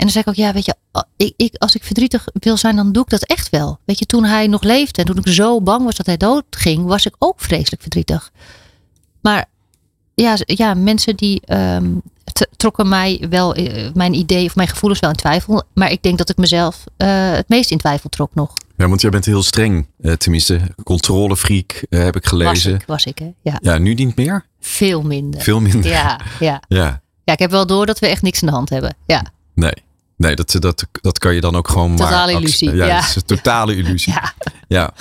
[0.00, 0.74] En dan zei ik ook, ja, weet je,
[1.16, 3.78] ik, ik, als ik verdrietig wil zijn, dan doe ik dat echt wel.
[3.84, 6.44] Weet je, toen hij nog leefde en toen ik zo bang was dat hij dood
[6.50, 8.30] ging, was ik ook vreselijk verdrietig.
[9.20, 9.48] Maar
[10.14, 11.92] ja, ja mensen die ehm,
[12.56, 15.62] trokken mij wel, eh, mijn idee of mijn gevoelens wel in twijfel.
[15.74, 18.52] Maar ik denk dat ik mezelf eh, het meest in twijfel trok nog.
[18.76, 22.74] Ja, want jij bent heel streng, eh, tenminste, controlefreak eh, heb ik Was gelezen.
[22.74, 23.32] ik, was ik, hè?
[23.42, 24.46] Ja, Ja, nu niet meer?
[24.60, 25.40] veel minder.
[25.40, 25.90] Veel minder.
[25.90, 26.62] Ja, ja.
[26.78, 27.02] ja.
[27.24, 28.96] ja, ik heb wel door dat we echt niks in de hand hebben.
[29.06, 29.72] Ja, Nee.
[30.20, 31.98] Nee, dat, dat, dat kan je dan ook gewoon maar...
[31.98, 32.94] Totale illusie, Ja, ja.
[33.00, 34.12] dat is een totale illusie.
[34.12, 34.32] ja.
[34.68, 34.94] Ja.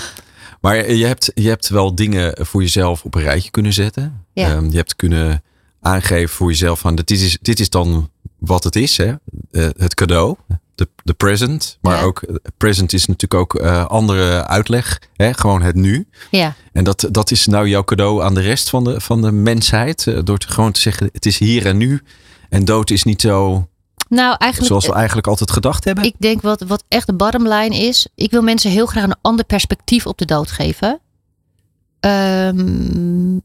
[0.61, 4.25] Maar je hebt, je hebt wel dingen voor jezelf op een rijtje kunnen zetten.
[4.33, 4.49] Ja.
[4.49, 5.43] Ehm, je hebt kunnen
[5.81, 8.97] aangeven voor jezelf van dit is, dit is dan wat het is.
[8.97, 9.13] Hè?
[9.51, 10.35] Eh, het cadeau,
[10.75, 11.77] de, de present.
[11.81, 12.03] Maar Ja.
[12.03, 15.01] ook eh, present is natuurlijk ook eh, andere uitleg.
[15.15, 15.33] Hè?
[15.33, 16.07] Gewoon het nu.
[16.31, 16.55] ja.
[16.73, 20.25] En dat, dat is nou jouw cadeau aan de rest van de, van de mensheid.
[20.25, 22.01] door te, gewoon te zeggen het is hier en nu.
[22.49, 23.67] En dood is niet zo
[24.09, 24.71] Nou, eigenlijk.
[24.71, 26.03] zoals we eigenlijk altijd gedacht hebben.
[26.03, 28.07] Ik denk wat, wat echt de bottom line is.
[28.15, 30.99] Ik wil mensen heel graag een ander perspectief op de dood geven.
[31.99, 33.37] Ehm,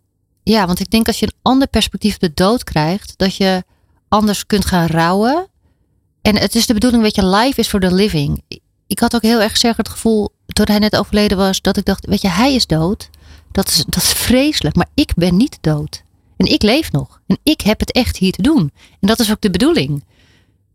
[0.42, 3.64] ja, want ik denk als je een ander perspectief op de dood krijgt, dat je
[4.08, 5.48] anders kunt gaan rouwen.
[6.22, 8.42] En het is de bedoeling, weet je, life is for the living.
[8.86, 11.84] Ik had ook heel erg sterk het gevoel, toen hij net overleden was, dat ik
[11.84, 13.10] dacht, weet je, hij is dood.
[13.52, 16.02] Dat is, dat is vreselijk, maar ik ben niet dood.
[16.36, 17.20] En ik leef nog.
[17.26, 18.72] En ik heb het echt hier te doen.
[19.00, 20.04] En dat is ook de bedoeling.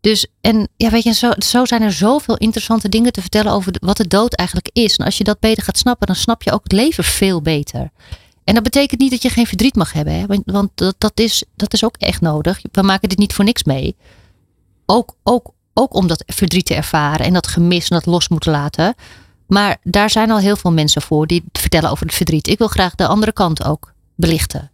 [0.00, 3.72] Dus, en ja, weet je, zo, zo zijn er zoveel interessante dingen te vertellen over
[3.80, 4.96] wat de dood eigenlijk is.
[4.96, 7.90] En als je dat beter gaat snappen, dan snap je ook het leven veel beter.
[8.44, 10.26] En dat betekent niet dat je geen verdriet mag hebben, hè?
[10.26, 12.60] want, want dat, dat, is, dat is ook echt nodig.
[12.72, 13.96] We maken dit niet voor niks mee.
[14.86, 18.50] Ook, ook, ook om dat verdriet te ervaren en dat gemis en dat los moeten
[18.50, 18.94] laten.
[19.46, 22.48] Maar daar zijn al heel veel mensen voor die vertellen over het verdriet.
[22.48, 24.70] Ik wil graag de andere kant ook belichten.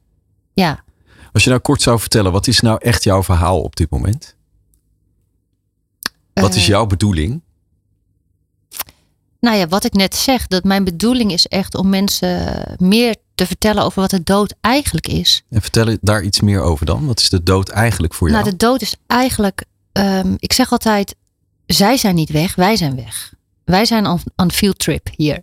[0.55, 0.85] Ja.
[1.33, 4.36] Als je nou kort zou vertellen, wat is nou echt jouw verhaal op dit moment?
[6.43, 7.41] Wat is Eh, jouw bedoeling?
[9.41, 13.47] Nou ja, wat ik net zeg, dat mijn bedoeling is echt om mensen meer te
[13.47, 15.43] vertellen over wat de dood eigenlijk is.
[15.51, 17.07] En vertel daar iets meer over dan.
[17.07, 18.41] Wat is de dood eigenlijk voor jou?
[18.41, 21.15] Nou, de dood is eigenlijk, ehm, ik zeg altijd,
[21.67, 23.35] zij zijn niet weg, wij zijn weg.
[23.65, 25.43] Wij zijn on, on field trip hier.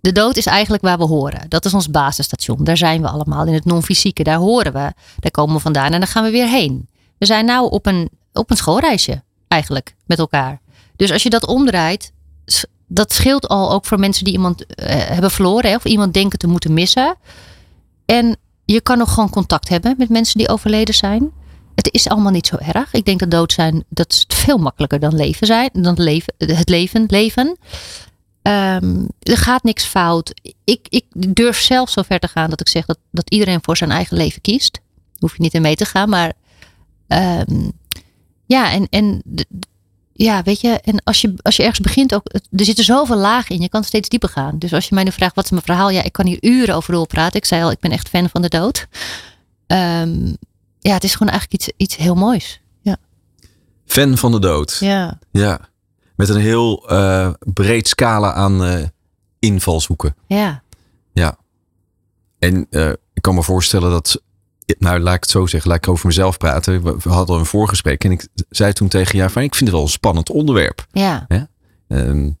[0.00, 1.48] De dood is eigenlijk waar we horen.
[1.48, 2.64] Dat is ons basisstation.
[2.64, 4.22] Daar zijn we allemaal in het non-fysieke.
[4.22, 4.92] Daar horen we.
[5.18, 6.88] Daar komen we vandaan en dan gaan we weer heen.
[7.18, 9.22] We zijn nou op een, op een schoolreisje
[9.54, 10.60] eigenlijk met elkaar.
[10.96, 12.12] Dus als je dat omdraait,
[12.86, 16.46] dat scheelt al ook voor mensen die iemand eh, hebben verloren of iemand denken te
[16.46, 17.16] moeten missen.
[18.04, 21.30] En je kan nog gewoon contact hebben met mensen die overleden zijn.
[21.74, 22.92] Het is allemaal niet zo erg.
[22.92, 25.70] Ik denk dat dood zijn, dat is veel makkelijker dan leven zijn.
[25.72, 27.56] Dan leven, het leven, leven.
[28.42, 30.40] Ehm, er gaat niks fout.
[30.64, 33.76] Ik, ik durf zelf zo ver te gaan dat ik zeg dat, dat iedereen voor
[33.76, 34.80] zijn eigen leven kiest.
[35.18, 36.32] Hoef je niet in mee te gaan, maar
[37.06, 37.68] ehm,
[38.46, 39.22] ja, en, en
[40.12, 43.54] ja, weet je, en als je, als je ergens begint ook, er zitten zoveel lagen
[43.54, 44.58] in, je kan steeds dieper gaan.
[44.58, 45.90] Dus als je mij nu vraagt, wat is mijn verhaal?
[45.90, 47.36] Ja, ik kan hier uren over doorpraten.
[47.36, 48.86] Ik zei al, ik ben echt fan van de dood.
[49.66, 50.32] Ehm,
[50.78, 52.60] ja, het is gewoon eigenlijk iets, iets heel moois.
[52.82, 52.96] Ja.
[53.86, 54.76] Fan van de dood.
[54.80, 55.18] Ja.
[55.30, 55.60] Ja.
[56.16, 58.84] Met een heel uh, breed scala aan uh,
[59.38, 60.16] invalshoeken.
[60.26, 60.62] Ja.
[61.12, 61.36] Ja.
[62.38, 64.22] En uh, ik kan me voorstellen dat
[64.78, 66.82] nou, laat ik het zo zeggen, laat ik over mezelf praten.
[66.82, 69.86] We hadden een voorgesprek en ik zei toen tegen jou van, ik vind het wel
[69.86, 70.86] een spannend onderwerp.
[70.92, 71.24] Ja.
[71.28, 71.48] ja?
[71.88, 72.38] Um,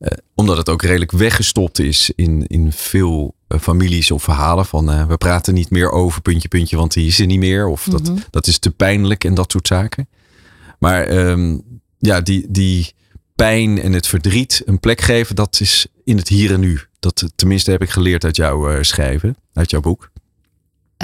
[0.00, 4.90] uh, omdat het ook redelijk weggestopt is in, in veel uh, families of verhalen van,
[4.90, 7.66] uh, we praten niet meer over puntje, puntje, want die is er niet meer.
[7.66, 8.16] Of dat, Mhm.
[8.30, 10.08] dat is te pijnlijk en dat soort zaken.
[10.78, 11.62] Maar um,
[11.98, 12.92] ja, die, die
[13.34, 16.80] pijn en het verdriet een plek geven, dat is in het hier en nu.
[16.98, 20.09] Dat tenminste heb ik geleerd uit jouw schrijven, uit jouw boek.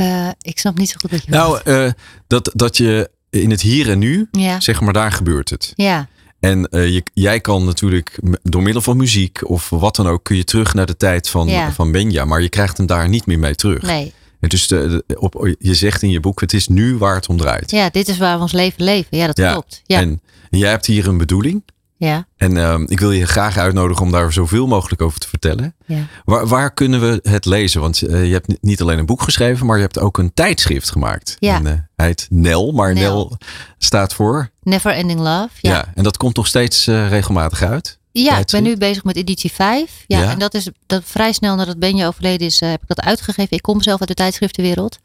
[0.00, 1.90] Uh, ik snap niet zo goed wat je Nou, uh,
[2.26, 4.60] dat, dat je in het hier en nu, ja.
[4.60, 5.72] zeg maar, daar gebeurt het.
[5.74, 6.08] Ja.
[6.40, 10.36] En uh, je, jij kan natuurlijk door middel van muziek of wat dan ook, kun
[10.36, 11.72] je terug naar de tijd van, ja.
[11.72, 12.24] van Benja.
[12.24, 13.82] Maar je krijgt hem daar niet meer mee terug.
[13.82, 14.12] Nee.
[14.40, 17.28] En dus de, de, op, je zegt in je boek, het is nu waar het
[17.28, 17.70] om draait.
[17.70, 19.16] Ja, dit is waar we ons leven leven.
[19.16, 19.82] Ja, dat klopt.
[19.84, 20.00] Ja.
[20.00, 21.62] En, en jij hebt hier een bedoeling.
[21.98, 22.26] Ja.
[22.36, 25.74] En uh, ik wil je graag uitnodigen om daar zoveel mogelijk over te vertellen.
[25.86, 26.06] Ja.
[26.24, 27.80] Waar, waar kunnen we het lezen?
[27.80, 30.90] Want uh, je hebt niet alleen een boek geschreven, maar je hebt ook een tijdschrift
[30.90, 31.36] gemaakt.
[31.38, 31.54] Ja.
[31.54, 33.38] En, uh, hij heet Nel, maar Nel, Nel
[33.78, 34.50] staat voor?
[34.62, 35.48] Never Ending Love.
[35.60, 35.70] Ja.
[35.70, 37.98] ja en dat komt nog steeds eh, regelmatig uit?
[38.12, 40.04] Ja, ik ben nu bezig met editie 5.
[40.06, 40.30] Ja, ja.
[40.30, 43.56] en dat is dat vrij snel nadat Benja overleden is, heb ik dat uitgegeven.
[43.56, 44.98] Ik kom zelf uit de tijdschriftenwereld.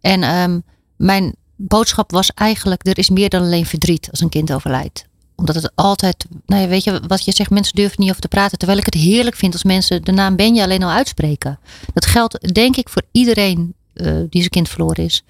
[0.00, 0.62] En um,
[0.96, 5.07] mijn boodschap was eigenlijk, er is meer dan alleen verdriet als een kind overlijdt
[5.38, 8.28] omdat het altijd, nou ja, weet je wat je zegt, mensen durven niet over te
[8.28, 8.58] praten.
[8.58, 11.58] Terwijl ik het heerlijk vind als mensen de naam Benja alleen al uitspreken.
[11.92, 15.24] Dat geldt denk ik voor iedereen uh, die zijn kind verloren is.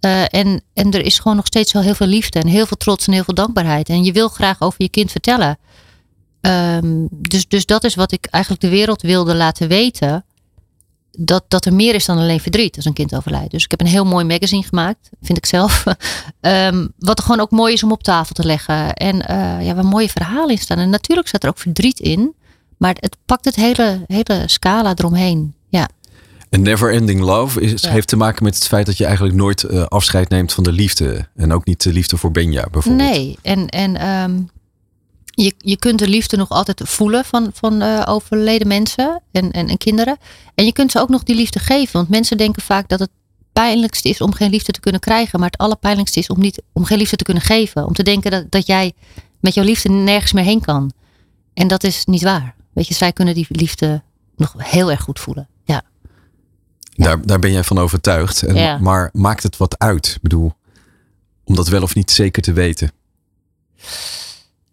[0.00, 2.76] Uh, en, en er is gewoon nog steeds wel heel veel liefde en heel veel
[2.76, 3.88] trots en heel veel dankbaarheid.
[3.88, 5.58] En je wil graag over je kind vertellen.
[6.40, 10.24] Um, dus, dus dat is wat ik eigenlijk de wereld wilde laten weten.
[11.22, 13.50] Dat, dat er meer is dan alleen verdriet als een kind overlijdt.
[13.50, 15.84] Dus ik heb een heel mooi magazine gemaakt, vind ik zelf.
[16.40, 18.94] um, wat er gewoon ook mooi is om op tafel te leggen.
[18.94, 20.78] En uh, ja, waar mooie verhalen in staan.
[20.78, 22.34] En natuurlijk staat er ook verdriet in.
[22.76, 25.54] Maar het pakt het hele, hele scala eromheen.
[25.68, 25.88] Ja.
[26.48, 27.90] En Never Ending Love is, ja.
[27.90, 30.72] heeft te maken met het feit dat je eigenlijk nooit uh, afscheid neemt van de
[30.72, 31.28] liefde.
[31.36, 33.10] En ook niet de liefde voor Benja bijvoorbeeld.
[33.10, 34.50] Nee, en, en um,
[35.30, 39.68] je, je kunt de liefde nog altijd voelen van, van uh, overleden mensen en, en,
[39.68, 40.16] en kinderen.
[40.54, 41.92] En je kunt ze ook nog die liefde geven.
[41.92, 43.10] Want mensen denken vaak dat het
[43.52, 45.40] pijnlijkste is om geen liefde te kunnen krijgen.
[45.40, 47.86] Maar het allerpijnlijkste is om, niet, om geen liefde te kunnen geven.
[47.86, 48.92] Om te denken dat, dat jij
[49.40, 50.92] met jouw liefde nergens meer heen kan.
[51.54, 52.54] En dat is niet waar.
[52.72, 54.02] Weet je, zij kunnen die liefde
[54.36, 55.48] nog heel erg goed voelen.
[55.64, 55.82] Ja.
[56.94, 58.42] Daar, daar ben jij van overtuigd.
[58.42, 58.78] En, ja.
[58.78, 60.06] Maar maakt het wat uit?
[60.06, 60.52] Ik bedoel,
[61.44, 62.92] om dat wel of niet zeker te weten?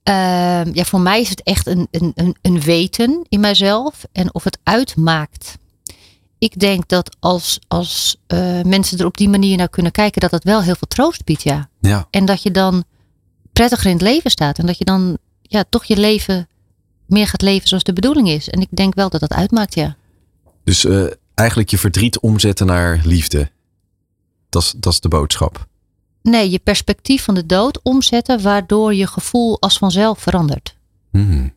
[0.10, 4.04] Uh, ja, voor mij is het echt een, een, een weten in mijzelf.
[4.12, 5.58] En of het uitmaakt.
[6.38, 10.32] Ik denk dat als, als uh, mensen er op die manier naar kunnen kijken, dat
[10.32, 11.70] het wel heel veel troost biedt, ja.
[11.80, 12.08] ja.
[12.10, 12.84] En dat je dan
[13.54, 14.58] prettiger in het leven staat.
[14.58, 16.48] En dat je dan ja, toch je leven
[17.06, 18.50] meer gaat leven zoals de bedoeling is.
[18.50, 19.96] En ik denk wel dat dat uitmaakt, ja.
[20.63, 23.52] Dus uh, eigenlijk je verdriet omzetten naar liefde.
[24.50, 25.66] Dat is, dat is de boodschap.
[26.30, 30.78] Nee, je perspectief van de dood omzetten, waardoor je gevoel als vanzelf verandert.
[31.12, 31.54] Hmm.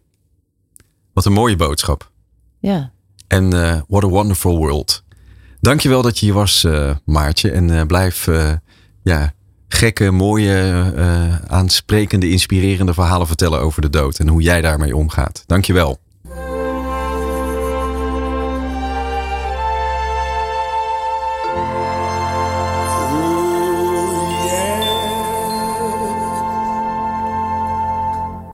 [1.13, 2.11] Wat een mooie boodschap.
[2.59, 2.93] Ja.
[3.27, 5.05] En uh, what a wonderful world.
[5.61, 7.51] Dankjewel dat je hier was, uh, Maartje.
[7.51, 8.29] En uh, blijf
[9.03, 9.33] ja,
[9.69, 14.19] gekke, mooie, aansprekende, inspirerende verhalen vertellen over de dood.
[14.19, 15.43] En hoe jij daarmee omgaat.
[15.47, 15.99] Dankjewel.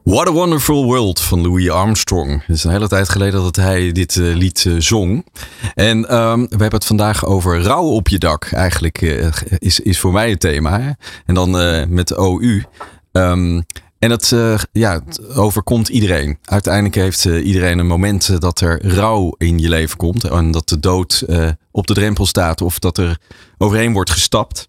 [0.07, 2.43] What a Wonderful World van Louis Armstrong.
[2.47, 5.27] Het is een hele tijd geleden dat hij dit uh, lied uh, zong.
[5.75, 8.45] En um, we hebben het vandaag over rouw op je dak.
[8.45, 10.81] Eigenlijk uh, is, is voor mij het thema.
[10.81, 10.91] Hè?
[11.25, 11.51] En dan
[11.95, 12.65] met OU.
[13.13, 13.65] Um,
[13.99, 14.35] en het,
[14.73, 16.39] ja, het overkomt iedereen.
[16.45, 20.25] Uiteindelijk heeft iedereen een moment dat er rouw in je leven komt.
[20.25, 21.25] En dat de dood
[21.71, 23.19] op de drempel staat of dat er
[23.59, 24.69] overheen wordt gestapt.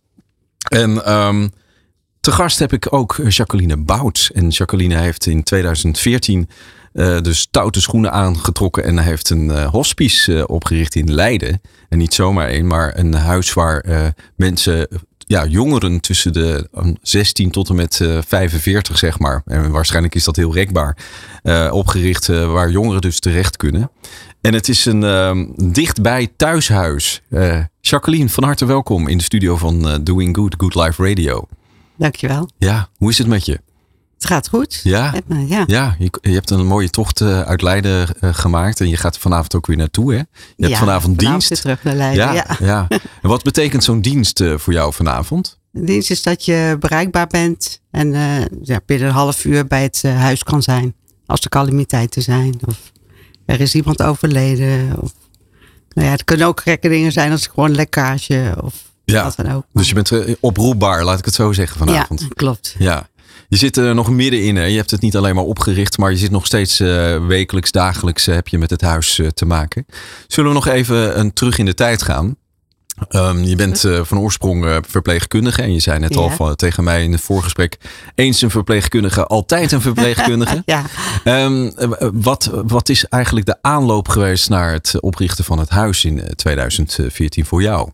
[0.70, 1.14] En...
[1.14, 1.52] Um,
[2.28, 4.32] Te gast heb ik ook Jacqueline Bouts.
[4.32, 6.50] En Jacqueline heeft in 2014
[7.22, 11.62] dus stoute schoenen aangetrokken en heeft een hospice opgericht in Leiden.
[11.90, 14.88] En niet zomaar één, maar een huis waar mensen
[15.18, 16.70] ja, jongeren tussen de
[17.02, 19.42] 16 tot en met 45, zeg maar.
[19.46, 20.98] En waarschijnlijk is dat heel rekbaar.
[21.72, 23.92] opgericht waar jongeren dus terecht kunnen.
[24.42, 27.22] En het is een uh, dichtbij thuishuis.
[27.82, 31.48] Jacqueline, van harte welkom in de studio van Doing Good, Good Life Radio.
[31.98, 32.50] Dankjewel.
[32.58, 33.60] Ja, hoe is het met je?
[34.18, 34.80] Het gaat goed.
[34.84, 35.14] Ja,
[35.48, 35.64] ja.
[35.68, 39.22] ja je, je, hebt een mooie tocht uh, uit Leiden gemaakt en je gaat er
[39.22, 40.12] vanavond ook weer naartoe.
[40.12, 40.18] Hè?
[40.18, 41.50] Je hebt ja, vanavond dienst.
[41.50, 42.26] Weer terug naar Leiden.
[42.26, 42.56] Ja, ja.
[42.60, 42.88] ja.
[43.22, 45.60] En wat betekent zo'n dienst voor jou vanavond?
[45.72, 48.12] De dienst is dat je bereikbaar bent en
[48.62, 50.96] ja, binnen een half uur bij het huis kan zijn.
[51.26, 52.60] Als er calamiteiten zijn.
[52.66, 52.92] Of
[53.46, 55.02] er is iemand overleden.
[55.02, 55.14] Of,
[55.94, 59.36] nou ja, het kunnen ook gekke dingen zijn als gewoon een lekkage of ja, wat
[59.36, 59.64] dan ook.
[59.74, 62.22] Dus je bent eh, oproepbaar, laat ik het zo zeggen vanavond.
[62.22, 62.76] Ja, klopt.
[62.78, 63.08] Ja.
[63.48, 64.56] Je zit er nog middenin.
[64.56, 64.64] Hè?
[64.64, 68.28] Je hebt het niet alleen maar opgericht, maar je zit nog steeds uh, wekelijks, dagelijks
[68.28, 69.86] uh, heb je met het huis uh, te maken.
[70.28, 72.36] Zullen we nog even een terug in de tijd gaan?
[73.10, 75.62] Um, je bent van oorsprong verpleegkundige.
[75.62, 76.20] En je zei net ja.
[76.20, 77.78] al van, tegen mij in het voorgesprek.
[78.16, 80.64] Eens een verpleegkundige, altijd een verpleegkundige.
[80.76, 80.84] ja.
[81.24, 81.74] Um,
[82.14, 87.46] wat, wat is eigenlijk de aanloop geweest naar het oprichten van het huis in 2014
[87.46, 87.90] voor jou?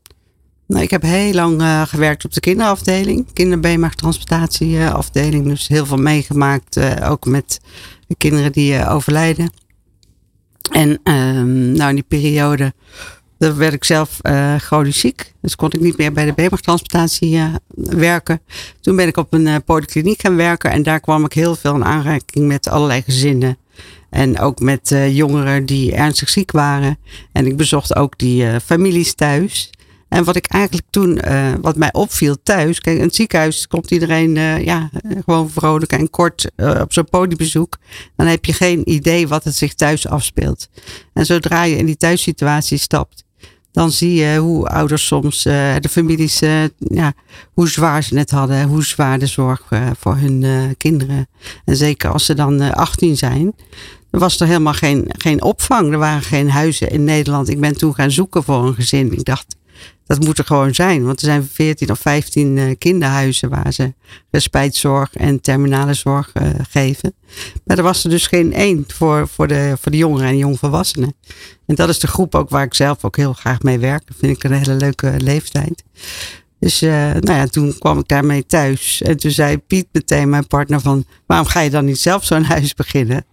[0.73, 3.33] Nou, ik heb heel lang uh, gewerkt op de kinderafdeling.
[3.33, 5.47] Kinderbeenmergtransplantatieafdeling.
[5.47, 6.79] Dus heel veel meegemaakt.
[7.03, 7.59] ook met
[8.07, 9.51] de kinderen die overlijden.
[10.71, 12.73] En um, nou, in die periode
[13.37, 15.33] werd ik zelf uh, chronisch ziek.
[15.41, 18.41] Dus kon ik niet meer bij de beenmergtransplantatie uh, werken.
[18.81, 20.71] Toen ben ik op een uh, polykliniek gaan werken.
[20.71, 23.57] En daar kwam ik heel veel in aanraking met allerlei gezinnen.
[24.09, 26.97] En ook met jongeren die ernstig ziek waren.
[27.31, 29.71] En ik bezocht ook die families thuis.
[30.13, 31.19] En wat ik eigenlijk toen,
[31.61, 32.79] wat mij opviel thuis.
[32.79, 34.89] Kijk, in het ziekenhuis komt iedereen ja,
[35.25, 37.77] gewoon vrolijk en kort op zo'n podiumbezoek.
[38.15, 40.69] Dan heb je geen idee wat het zich thuis afspeelt.
[41.13, 43.23] En zodra je in die thuissituatie stapt
[43.71, 46.39] dan zie je hoe ouders soms, de families,
[46.77, 47.13] ja,
[47.53, 49.61] hoe zwaar ze het hadden, hoe zwaar de zorg
[49.99, 51.27] voor hun kinderen.
[51.65, 53.53] En zeker als ze dan 18 zijn,
[54.11, 55.91] dan was er helemaal geen, geen opvang.
[55.91, 57.49] Er waren geen huizen in Nederland.
[57.49, 59.11] Ik ben toen gaan zoeken voor een gezin.
[59.11, 59.55] Ik dacht,
[60.05, 61.03] dat moet er gewoon zijn.
[61.03, 63.93] Want er zijn 14 of 15 uh, kinderhuizen waar ze
[64.31, 67.13] respijtzorg en terminale zorg uh, geven.
[67.65, 71.15] Maar er was er dus geen één voor, voor, de, voor de jongeren en jongvolwassenen.
[71.65, 74.07] En dat is de groep ook waar ik zelf ook heel graag mee werk.
[74.07, 75.83] Dat vind ik een hele leuke leeftijd.
[76.59, 79.01] Dus nou ja, toen kwam ik daarmee thuis.
[79.01, 82.43] En toen zei Piet meteen, mijn partner, van waarom ga je dan niet zelf zo'n
[82.43, 83.25] huis beginnen?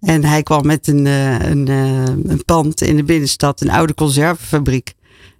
[0.00, 1.68] En hij kwam met een, een,
[2.30, 4.94] een pand in de binnenstad, een oude conservenfabriek.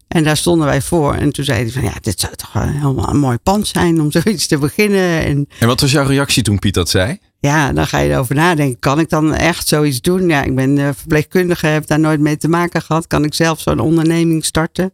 [0.09, 1.15] En daar stonden wij voor.
[1.15, 4.11] En toen zei hij van ja, dit zou toch helemaal een mooi pand zijn om
[4.23, 5.25] zoiets te beginnen.
[5.25, 7.19] En, en wat was jouw reactie toen Piet dat zei?
[7.41, 8.79] Ja, dan ga je erover nadenken.
[8.79, 10.29] Kan ik dan echt zoiets doen?
[10.29, 13.07] Ja, ik ben uh, verpleegkundige, heb daar nooit mee te maken gehad.
[13.07, 14.93] Kan ik zelf zo'n onderneming starten?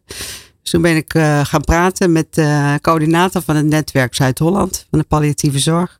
[0.62, 4.98] Dus toen ben ik uh, gaan praten met de coördinator van het netwerk Zuid-Holland, van
[4.98, 5.98] de palliatieve zorg.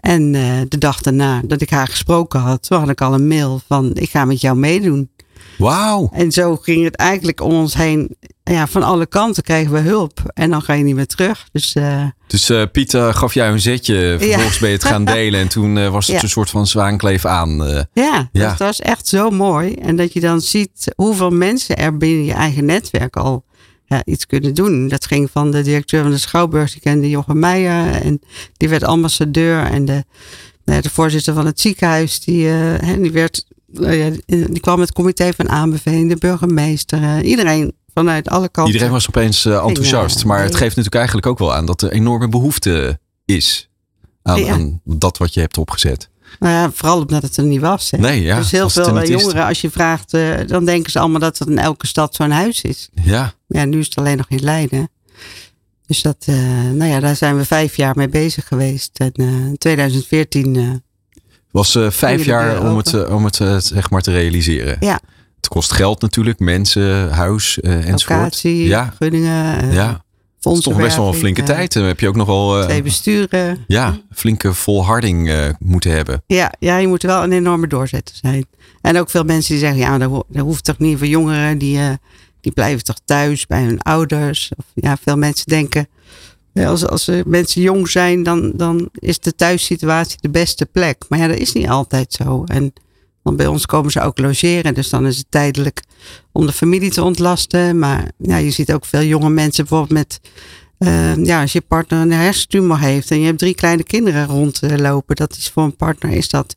[0.00, 3.28] En uh, de dag daarna dat ik haar gesproken had, toen had ik al een
[3.28, 5.10] mail van ik ga met jou meedoen.
[5.58, 6.10] Wauw.
[6.12, 8.16] En zo ging het eigenlijk om ons heen.
[8.44, 10.22] Ja, van alle kanten kregen we hulp.
[10.34, 11.48] En dan ga je niet meer terug.
[11.52, 12.04] Dus, uh...
[12.26, 14.16] dus uh, Piet gaf jou een zetje.
[14.18, 15.40] Vervolgens ben je het gaan delen.
[15.40, 16.22] En toen uh, was het ja.
[16.22, 17.56] een soort van zwaankleef aan.
[17.92, 18.48] ja, ja.
[18.48, 19.74] dat was echt zo mooi.
[19.74, 23.44] En dat je dan ziet hoeveel mensen er binnen je eigen netwerk al
[23.86, 24.88] ja, iets kunnen doen.
[24.88, 26.72] Dat ging van de directeur van de Schouwburg.
[26.72, 28.02] Die kende Jochem Meijer.
[28.02, 28.20] En
[28.56, 29.64] die werd ambassadeur.
[29.64, 30.04] En de,
[30.64, 32.20] de voorzitter van het ziekenhuis.
[32.20, 32.48] Die,
[33.00, 38.48] die werd nou die kwam het comité van aanbeveling, de burgemeester, eh, iedereen vanuit alle
[38.48, 38.72] kanten.
[38.72, 40.24] Iedereen was opeens enthousiast.
[40.24, 43.70] maar het geeft natuurlijk eigenlijk ook wel aan dat er enorme behoefte is
[44.22, 46.10] aan, aan dat wat je hebt opgezet.
[46.38, 47.90] Nou ja, vooral omdat het er niet was.
[47.90, 47.98] Hè.
[47.98, 51.38] Nee, ja, dus heel veel jongeren, als je vraagt, uh, dan denken ze allemaal dat
[51.38, 52.88] er in elke stad zo'n huis is.
[53.02, 53.32] Ja.
[53.46, 54.88] Ja, nu is het alleen nog in Leiden.
[55.86, 56.36] Dus dat, uh,
[56.70, 58.90] nou ja, daar zijn we vijf jaar mee bezig geweest.
[58.98, 60.82] En in 2014
[61.50, 64.76] was uh, vijf jaar om het, om het uh, zeg maar te realiseren.
[64.80, 65.00] Ja.
[65.36, 68.18] Het kost geld natuurlijk, mensen, huis uh, enzovoort.
[68.18, 68.94] Locatie, ja.
[68.98, 69.72] gunningen.
[69.72, 70.04] ja.
[70.40, 71.72] Het is toch best wel een flinke tijd.
[71.72, 72.64] Dan heb je ook nog wel...
[72.64, 73.64] twee besturen.
[73.66, 76.22] Ja, flinke volharding moeten hebben.
[76.26, 78.46] Ja, ja, je moet wel een enorme doorzetter zijn.
[78.80, 81.58] En ook veel mensen die zeggen, ja, dat, dat hoeft toch niet voor jongeren.
[81.58, 81.78] Die,
[82.40, 84.50] die blijven toch thuis bij hun ouders.
[84.56, 85.88] Of, ja, veel mensen denken,
[86.66, 91.04] als, als mensen jong zijn, dan, dan is de thuissituatie de beste plek.
[91.08, 92.44] Maar ja, dat is niet altijd zo.
[92.46, 92.72] En
[93.22, 94.74] want bij ons komen ze ook logeren.
[94.74, 95.82] Dus dan is het tijdelijk
[96.32, 97.78] om de familie te ontlasten.
[97.78, 100.20] Maar ja, je ziet ook veel jonge mensen bijvoorbeeld met...
[100.78, 105.16] Uh, ja, als je partner een hersentumor heeft en je hebt drie kleine kinderen rondlopen.
[105.16, 106.56] Dat is voor een partner is dat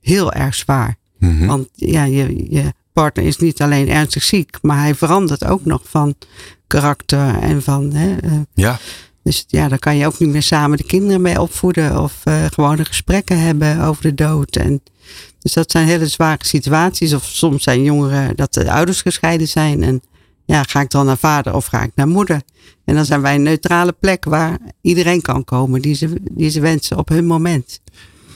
[0.00, 0.96] heel erg zwaar.
[1.18, 1.46] Mhm.
[1.46, 5.82] Want ja, je, je partner is niet alleen ernstig ziek, maar hij verandert ook nog
[5.84, 6.14] van
[6.66, 7.92] karakter en van.
[7.92, 8.78] Hè, eh, Ja,
[9.22, 12.44] dus ja, daar kan je ook niet meer samen de kinderen mee opvoeden of eh
[12.52, 14.56] gewone gesprekken hebben over de dood.
[14.56, 14.82] En,
[15.38, 17.14] dus dat zijn hele zware situaties.
[17.14, 19.82] Of soms zijn jongeren dat de ouders gescheiden zijn.
[19.82, 20.02] En
[20.44, 22.40] ja, ga ik dan naar vader of ga ik naar moeder?
[22.84, 26.60] En dan zijn wij een neutrale plek waar iedereen kan komen die ze, die ze
[26.60, 27.80] wensen op hun moment.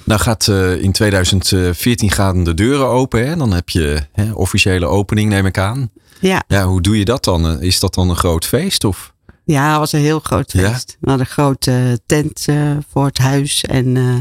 [0.05, 3.29] nou gaat eh, in 2014 gaan de deuren open.
[3.29, 3.37] Hè?
[3.37, 5.91] Dan heb je hè, officiële opening, neem ik aan.
[6.21, 7.47] Ja, Ja, hoe doe je dat dan?
[7.49, 8.85] Eh, Is dat dan een groot feest?
[8.85, 9.14] Of?
[9.45, 10.71] Ja het was een heel groot Ja?
[10.73, 10.97] feest.
[11.01, 13.65] We hadden een grote tent eh, voor het huis.
[13.65, 14.15] En eh,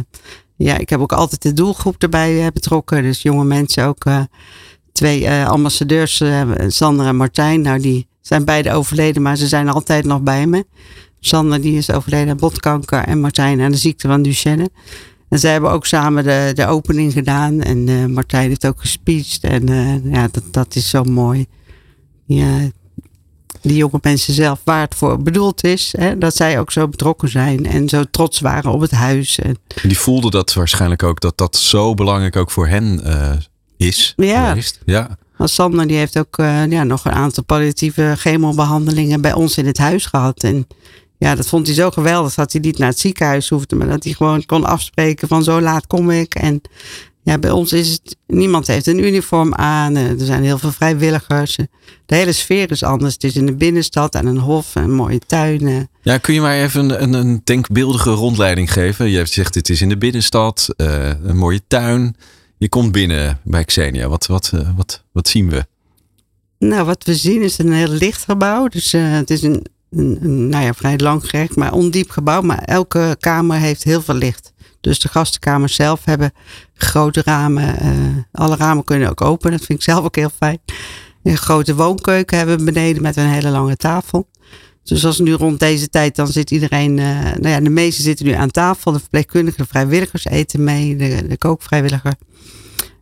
[0.55, 3.01] ja, ik heb ook altijd de doelgroep erbij eh, betrokken.
[3.03, 4.05] Dus jonge mensen ook.
[4.05, 4.21] eh,
[4.91, 7.61] twee eh, ambassadeurs, eh, Sander en Martijn.
[7.61, 10.65] Nou, die zijn beide overleden, maar ze zijn altijd nog bij me.
[11.19, 14.69] Sander die is overleden aan botkanker en Martijn aan de ziekte van Duchenne.
[15.29, 17.61] En zij hebben ook samen de, de opening gedaan.
[17.61, 19.43] En eh, Martijn heeft ook gespeecht.
[19.43, 21.45] En eh, ja, dat, dat is zo mooi.
[22.25, 22.57] Ja,
[23.63, 25.93] die jonge mensen zelf, waar het voor bedoeld is.
[25.97, 29.39] Hè, dat zij ook zo betrokken zijn en zo trots waren op het huis.
[29.39, 33.31] En, Die voelden dat waarschijnlijk ook, dat dat zo belangrijk ook voor hen eh,
[33.77, 34.47] is Ja.
[34.49, 34.79] geweest.
[34.85, 35.17] Ja.
[35.37, 39.65] Want Sander die heeft ook eh, ja, nog een aantal palliatieve chemobehandelingen bij ons in
[39.65, 40.43] het huis gehad.
[40.43, 40.67] En
[41.17, 43.75] ja, dat vond hij zo geweldig dat hij niet naar het ziekenhuis hoefde.
[43.75, 46.35] Maar dat hij gewoon kon afspreken van zo laat kom ik.
[46.35, 46.61] En
[47.23, 49.95] ja, bij ons is het, niemand heeft een uniform aan.
[49.95, 51.55] Eh, Er zijn heel veel vrijwilligers.
[52.05, 53.13] De hele sfeer is anders.
[53.13, 55.89] Het is in de binnenstad en een hof en mooie tuinen.
[56.01, 59.09] ja, kun je maar even een, een, een denkbeeldige rondleiding geven?
[59.09, 62.15] Je hebt gezegd, het is in de binnenstad, eh, een mooie tuin.
[62.57, 64.07] Je komt binnen bij Xenia.
[64.07, 65.65] Wat, wat, eh, wat, wat zien we?
[66.59, 68.67] Nou, wat we zien is een heel licht gebouw.
[68.67, 72.41] Dus het is een, een, een, nou ja, vrij langgerekt, maar ondiep gebouw.
[72.41, 74.52] Maar elke kamer heeft heel veel licht.
[74.83, 76.31] Dus de gastenkamers zelf hebben
[76.73, 77.77] grote ramen.
[77.79, 77.89] eh,
[78.31, 79.51] alle ramen kunnen ook open.
[79.51, 80.59] Dat vind ik zelf ook heel fijn.
[81.23, 84.29] Een grote woonkeuken hebben we beneden met een hele lange tafel.
[84.83, 88.25] Dus als nu rond deze tijd, dan zit iedereen, eh, nou ja, de meesten zitten
[88.25, 88.91] nu aan tafel.
[88.91, 92.13] De verpleegkundigen, de vrijwilligers eten mee, de, de kookvrijwilliger.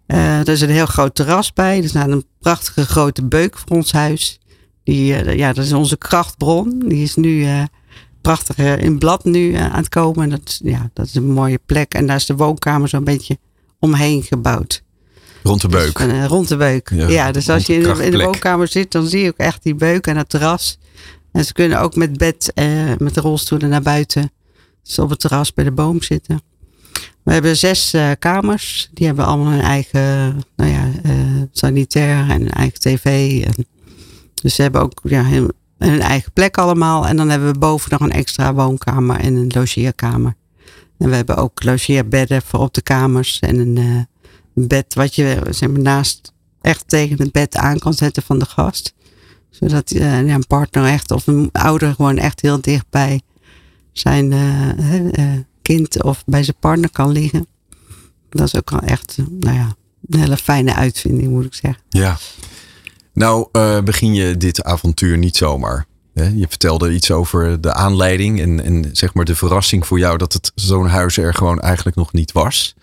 [0.06, 1.82] Eh, er is een heel groot terras bij.
[1.84, 4.40] Er staat een prachtige grote beuk voor ons huis.
[4.84, 6.80] Die, ja, dat is onze krachtbron.
[6.80, 7.48] Die is nu
[8.22, 10.30] prachtig in blad nu eh, aan het komen.
[10.30, 11.94] Dat, ja, dat is een mooie plek.
[11.94, 13.38] En daar is de woonkamer zo'n beetje
[13.80, 14.84] omheen gebouwd.
[15.44, 15.98] Rond de beuk.
[15.98, 16.92] Dus, eh, rond de beuk.
[16.94, 18.26] Ja, Ja, dus als je in de, in de krachtplek.
[18.26, 20.78] woonkamer zit, dan zie je ook echt die beuk en het terras.
[21.32, 24.32] En ze kunnen ook met bed, eh, met de rolstoelen naar buiten.
[24.84, 26.42] Dus op het terras bij de boom zitten.
[27.24, 28.90] We hebben zes kamers.
[28.94, 30.92] Die hebben allemaal hun eigen nou ja,
[31.52, 33.06] sanitair en een eigen tv.
[33.46, 33.66] En,
[34.42, 35.24] dus ze hebben ook ja,
[35.90, 37.08] hun eigen plek allemaal.
[37.08, 40.36] En dan hebben we boven nog een extra woonkamer en een logeerkamer.
[40.98, 43.40] En we hebben ook logeerbedden voor op de kamers.
[43.40, 44.04] En een, eh,
[44.56, 48.40] een bed wat je zeg maar, naast echt tegen het bed aan kan zetten van
[48.40, 48.94] de gast.
[49.50, 53.22] Zodat eh, ja, een partner echt of een ouder gewoon echt heel dichtbij
[53.92, 55.24] zijn eh,
[55.62, 57.48] kind of bij zijn partner kan liggen.
[58.30, 59.76] Dat is ook wel echt nou ja,
[60.10, 61.84] een hele fijne uitvinding moet ik zeggen.
[61.90, 62.18] Ja.
[63.14, 65.86] Nou, eh, begin je dit avontuur niet zomaar.
[66.14, 70.34] Je vertelde iets over de aanleiding en, en zeg maar de verrassing voor jou dat
[70.34, 72.76] het zo'n huis er gewoon eigenlijk nog niet was.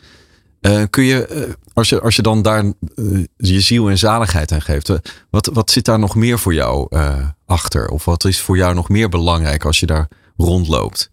[0.61, 2.73] Eh, kun je, eh, als je, als je dan daar
[3.37, 4.93] je ziel en zaligheid aan geeft,
[5.31, 6.89] wat, wat zit daar nog meer voor jou
[7.47, 7.89] achter?
[7.89, 11.11] Of wat is voor jou nog meer belangrijk als je daar rondloopt?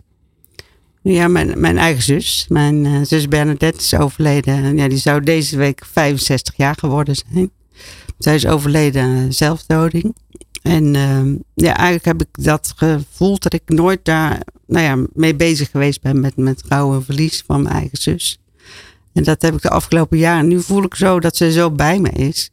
[1.01, 2.45] Ja, mijn, mijn eigen zus.
[2.49, 4.63] Mijn zus Bernadette is overleden.
[4.63, 7.51] En Ja, die zou deze week 65 jaar geworden zijn.
[8.17, 10.15] Zij is overleden aan zelfdoding.
[10.62, 15.36] En ehm, ja, eigenlijk heb ik dat gevoeld dat ik nooit daar nou ja, mee
[15.36, 18.39] bezig geweest ben met, met rouw en verlies van mijn eigen zus.
[19.13, 20.47] En dat heb ik de afgelopen jaren.
[20.47, 22.51] Nu voel ik zo dat ze zo bij me is.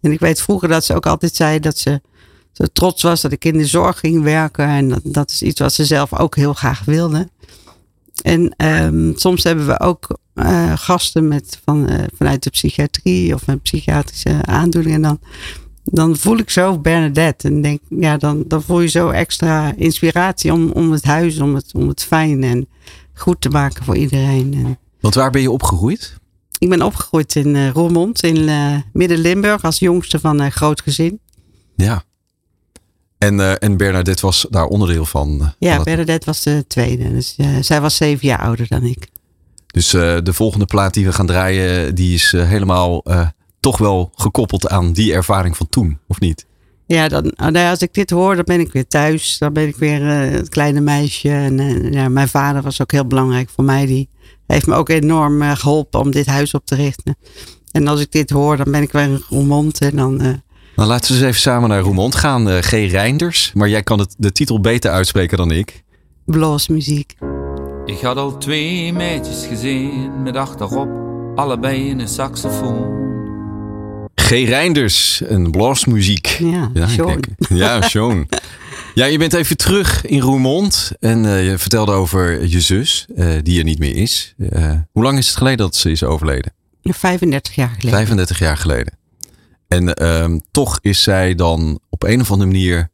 [0.00, 2.00] En ik weet vroeger dat ze ook altijd zei dat ze
[2.52, 4.66] zo trots was dat ik in de zorg ging werken.
[4.66, 7.28] En dat, dat is iets wat ze zelf ook heel graag wilde.
[8.22, 13.46] En ehm, soms hebben we ook eh, gasten met, van, eh, vanuit de psychiatrie of
[13.46, 14.96] met psychiatrische aandoeningen.
[14.96, 15.18] En dan,
[15.84, 17.48] dan voel ik zo Bernadette.
[17.48, 21.54] En denk, ja, dan, dan voel je zo extra inspiratie om, om het huis, om
[21.54, 22.68] het, om het fijn en
[23.12, 24.54] goed te maken voor iedereen.
[24.54, 26.16] En Want waar ben je opgegroeid?
[26.58, 28.50] ik ben opgegroeid in eh, Roermond, in
[28.92, 31.20] Midden-Limburg, als jongste van een groot gezin.
[31.76, 32.04] Ja.
[33.18, 35.52] En, en Bernadette was daar onderdeel van.
[35.58, 37.12] Ja, van Bernadette was de tweede.
[37.12, 39.12] Dus zij was zeven jaar ouder dan ik.
[39.74, 43.28] Dus eh, de volgende plaat die we gaan draaien, die is eh, helemaal eh,
[43.60, 46.46] toch wel gekoppeld aan die ervaring van toen, of niet?
[46.86, 49.38] Ja, dan, nou ja, als ik dit hoor, dan ben ik weer thuis.
[49.38, 51.28] Dan ben ik weer eh, het kleine meisje.
[51.28, 51.58] En
[51.92, 53.86] ja, mijn vader was ook heel belangrijk voor mij.
[53.86, 54.08] Die
[54.46, 57.16] heeft me ook enorm eh, geholpen om dit huis op te richten.
[57.70, 60.22] En als ik dit hoor, dan ben ik weer in Roermond en dan...
[60.22, 60.32] Uh,
[60.76, 62.48] nou, laten we eens even samen naar Roermond gaan.
[62.48, 62.70] Uh, G.
[62.70, 65.84] Reinders, maar jij kan het, de titel beter uitspreken dan ik.
[66.24, 67.14] Bluesmuziek.
[67.86, 70.88] Ik had al twee meisjes gezien met achterop
[71.34, 73.02] allebei in een saxofoon.
[74.14, 74.28] G.
[74.28, 76.26] Reinders, een bluesmuziek.
[76.26, 77.20] Ja, ja, Sean.
[77.48, 78.28] Ja, Sean.
[78.94, 83.34] Ja, je bent even terug in Roermond en uh, je vertelde over je zus, uh,
[83.42, 84.34] die er niet meer is.
[84.38, 86.52] Uh, hoe lang is het geleden dat ze is overleden?
[86.82, 87.90] 35 jaar geleden.
[87.90, 88.98] 35 jaar geleden.
[89.68, 92.90] En ehm, toch is zij dan op een of andere manier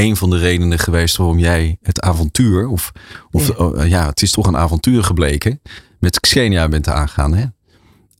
[0.00, 2.92] een van de redenen geweest waarom jij het avontuur, of,
[3.30, 3.54] of ja.
[3.54, 5.60] Oh, ja het is toch een avontuur gebleken,
[5.98, 7.34] met Xenia bent aangegaan.
[7.34, 7.44] Hè?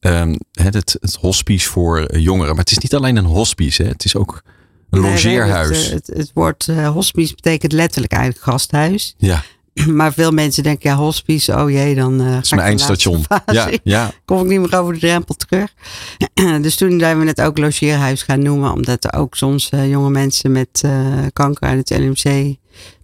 [0.00, 2.48] Um, het, het, hospice voor jongeren.
[2.48, 3.88] Maar het is niet alleen een hospice, hè?
[3.88, 4.42] het is ook
[4.90, 5.88] een logeerhuis.
[5.88, 9.14] Het, het, het, woord uh, hospice betekent letterlijk eigenlijk gasthuis.
[9.18, 9.42] Ja.
[9.98, 13.24] Maar veel mensen denken, ja, hospice, oh jee, dan uh, dat is mijn eindstation.
[13.46, 14.10] Ja, ja.
[14.24, 15.74] Kom ik niet meer over de drempel terug.
[16.62, 20.10] dus toen zijn we het ook logeerhuis gaan noemen, omdat er ook soms uh, jonge
[20.10, 20.84] mensen met
[21.32, 22.54] kanker uit het LMC,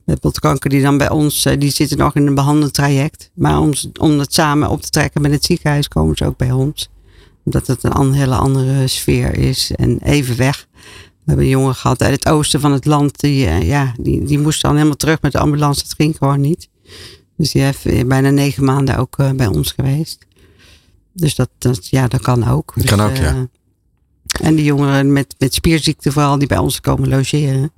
[0.04, 3.30] met botkanker, die dan bij ons, die zitten nog in een behandeltraject.
[3.34, 6.50] Maar om, om het samen op te trekken met het ziekenhuis, komen ze ook bij
[6.50, 6.88] ons.
[7.44, 10.66] Omdat het een hele andere sfeer is en even weg.
[11.26, 13.20] We hebben een jongen gehad uit het oosten van het land.
[13.20, 15.82] Die, uh, ja, die, die moest dan helemaal terug met de ambulance.
[15.82, 16.68] Dat ging gewoon niet.
[17.36, 20.26] Dus die heeft bijna negen maanden ook uh, bij ons geweest.
[21.12, 22.72] Dus dat, dat, ja, dat kan ook.
[22.76, 23.48] Dat kan dus, ook, ja.
[24.40, 27.72] En die jongeren met, met spierziekten vooral die bij ons komen logeren.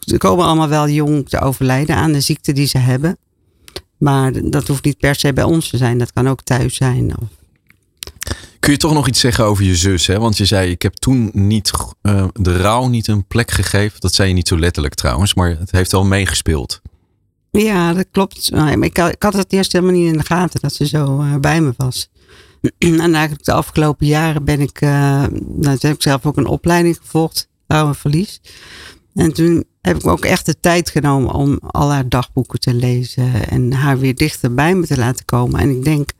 [0.00, 3.16] Die komen allemaal wel jong te overlijden aan de ziekte die ze hebben.
[3.98, 5.98] Maar dat hoeft niet per se bij ons te zijn.
[5.98, 7.16] Dat kan ook thuis zijn.
[7.20, 7.28] Of,
[8.64, 10.06] Kun je toch nog iets zeggen over je zus?
[10.06, 10.18] Hè?
[10.18, 11.70] Want je zei, ik heb toen niet
[12.02, 14.00] uh, de rouw niet een plek gegeven.
[14.00, 16.80] Dat zei je niet zo letterlijk trouwens, maar het heeft wel meegespeeld.
[17.50, 18.50] Ja, dat klopt.
[18.80, 21.36] Ik had, ik had het eerst helemaal niet in de gaten dat ze zo uh,
[21.36, 22.10] bij me was.
[22.78, 24.90] en eigenlijk de afgelopen jaren ben ik, uh,
[25.46, 28.40] nou, heb ik zelf ook een opleiding gevolgd, rouw en verlies.
[29.14, 33.48] En toen heb ik ook echt de tijd genomen om al haar dagboeken te lezen
[33.48, 35.60] en haar weer dichter bij me te laten komen.
[35.60, 36.10] En ik denk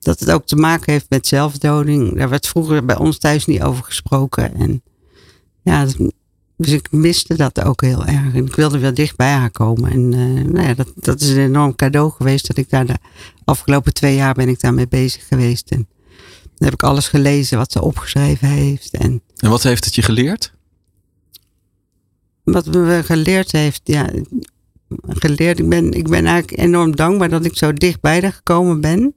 [0.00, 2.16] dat het ook te maken heeft met zelfdoding.
[2.16, 4.54] Daar werd vroeger bij ons thuis niet over gesproken.
[4.54, 4.82] En
[5.62, 5.86] ja,
[6.56, 8.34] dus ik miste dat ook heel erg.
[8.34, 9.90] En ik wilde weer dicht bij haar komen.
[9.90, 12.98] En uh, nou ja, dat, dat is een enorm cadeau geweest dat ik daar de
[13.44, 15.70] afgelopen twee jaar ben ik daarmee bezig geweest.
[15.70, 15.88] En
[16.42, 18.94] dan heb ik alles gelezen wat ze opgeschreven heeft.
[18.96, 20.52] En, en wat heeft het je geleerd?
[22.44, 24.10] Wat me geleerd heeft, ja,
[25.06, 25.58] geleerd.
[25.58, 29.14] Ik ben, ik ben eigenlijk enorm dankbaar dat ik zo dichtbij haar gekomen ben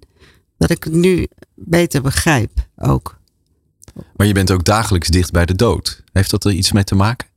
[0.68, 3.20] dat ik het nu beter begrijp ook.
[4.16, 6.04] Maar je bent ook dagelijks dicht bij de dood.
[6.12, 7.28] Heeft dat er iets mee te maken?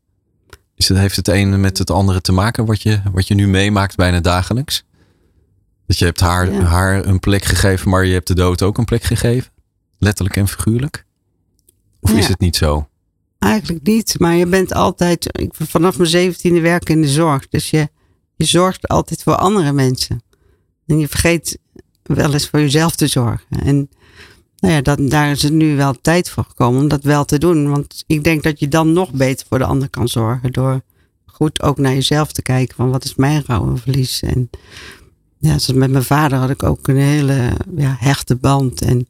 [0.74, 3.48] Is het, heeft het een met het andere te maken wat je, wat je nu
[3.48, 4.84] meemaakt bijna dagelijks?
[5.86, 6.60] Dat je hebt haar, ja.
[6.60, 9.52] haar een plek gegeven, maar je hebt de dood ook een plek gegeven?
[9.98, 11.04] Letterlijk en figuurlijk?
[12.00, 12.18] Of ja.
[12.18, 12.88] is het niet zo?
[13.38, 17.48] Eigenlijk niet, maar je bent altijd, ik vanaf mijn zeventiende werk in de zorg.
[17.48, 17.88] Dus je,
[18.36, 20.22] je zorgt altijd voor andere mensen.
[20.86, 21.58] En je vergeet
[22.06, 23.46] wel eens voor jezelf te zorgen.
[23.48, 23.88] En
[24.58, 27.38] nou ja, dat, daar is het nu wel tijd voor gekomen om dat wel te
[27.38, 27.70] doen.
[27.70, 30.52] Want ik denk dat je dan nog beter voor de ander kan zorgen.
[30.52, 30.82] Door
[31.26, 34.22] goed ook naar jezelf te kijken van wat is mijn rouw en verlies.
[34.22, 34.50] En
[35.38, 38.82] ja, zoals met mijn vader had ik ook een hele ja, hechte band.
[38.82, 39.06] En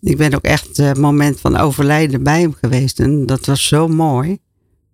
[0.00, 3.00] ik ben ook echt het moment van overlijden bij hem geweest.
[3.00, 4.38] En dat was zo mooi.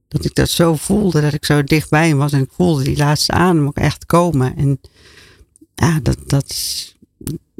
[0.08, 2.32] Dat ik dat zo voelde, dat ik zo dichtbij hem was.
[2.32, 4.56] En ik voelde die laatste adem ook echt komen.
[4.56, 4.80] En
[5.74, 6.96] ja, dat, dat is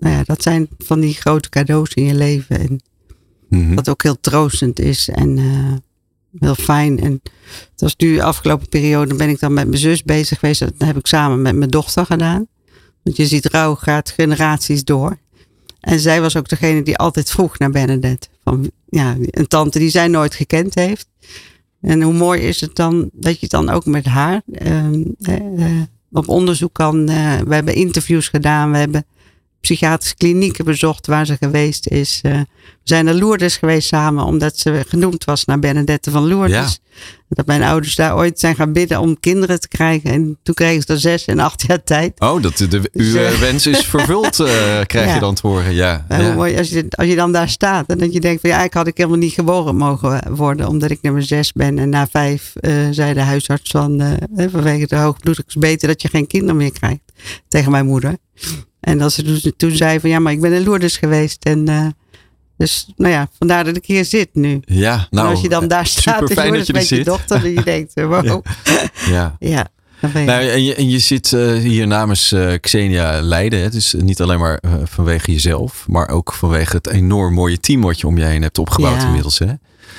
[0.02, 2.58] nou ja, dat zijn van die grote cadeaus in je leven.
[2.58, 2.80] En.
[3.74, 5.72] Wat ook heel troostend is en eh,
[6.38, 7.00] heel fijn.
[7.00, 7.20] En
[7.70, 10.60] het was nu de afgelopen periode ben ik dan met mijn zus bezig geweest.
[10.60, 12.46] Dat heb ik samen met mijn dochter gedaan.
[13.02, 15.18] Want je ziet rouw gaat generaties door.
[15.80, 18.28] En zij was ook degene die altijd vroeg naar Bernadette.
[18.44, 21.08] Van, ja, een tante die zij nooit gekend heeft.
[21.80, 26.28] En hoe mooi is het dan dat je dan ook met haar uh, uh, op
[26.28, 27.10] onderzoek kan.
[27.10, 28.70] Uh, we hebben interviews gedaan.
[28.70, 29.04] We hebben
[29.62, 32.20] psychiatrische klinieken bezocht waar ze geweest is.
[32.84, 36.80] Zijn naar Lourdes geweest samen, omdat ze genoemd was naar Bernadette van Lourdes.
[36.90, 36.90] Ja.
[37.28, 40.10] Dat mijn ouders daar ooit zijn gaan bidden om kinderen te krijgen.
[40.10, 42.20] En toen kregen ze er zes en acht jaar tijd.
[42.20, 44.46] Oh, dat, de, uw Dus, uh, wens is vervuld, uh,
[44.86, 45.14] krijg Ja.
[45.14, 45.74] je dan te horen.
[45.74, 46.24] Ja, ja.
[46.24, 48.62] hoe mooi als je, als je dan daar staat en dat je denkt van ja,
[48.64, 51.78] ik had ik helemaal niet geboren mogen worden omdat ik nummer zes ben.
[51.78, 56.02] En na vijf eh, zei de huisarts van eh, vanwege de hoogbloeddruk is beter dat
[56.02, 57.00] je geen kinderen meer krijgt
[57.48, 58.16] tegen mijn moeder.
[58.80, 61.68] En dat ze toen, toen zei van ja, maar ik ben in Lourdes geweest en
[61.68, 61.86] eh,
[62.62, 64.60] dus nou ja, vandaar dat ik hier zit nu.
[64.64, 67.04] ja, nou, en als je dan daar staat Lourdes je er met je zit.
[67.04, 68.44] dochter, dat je denkt wow.
[69.10, 69.36] Ja.
[69.38, 69.68] Ja.
[70.12, 73.60] Nou, en, je, en je zit eh, hier namens eh, Xenia Leiden.
[73.60, 73.70] Hè?
[73.70, 78.00] Dus niet alleen maar eh, vanwege jezelf, maar ook vanwege het enorm mooie team wat
[78.00, 79.06] je om je heen hebt opgebouwd Ja.
[79.06, 79.38] inmiddels.
[79.38, 79.52] Hè?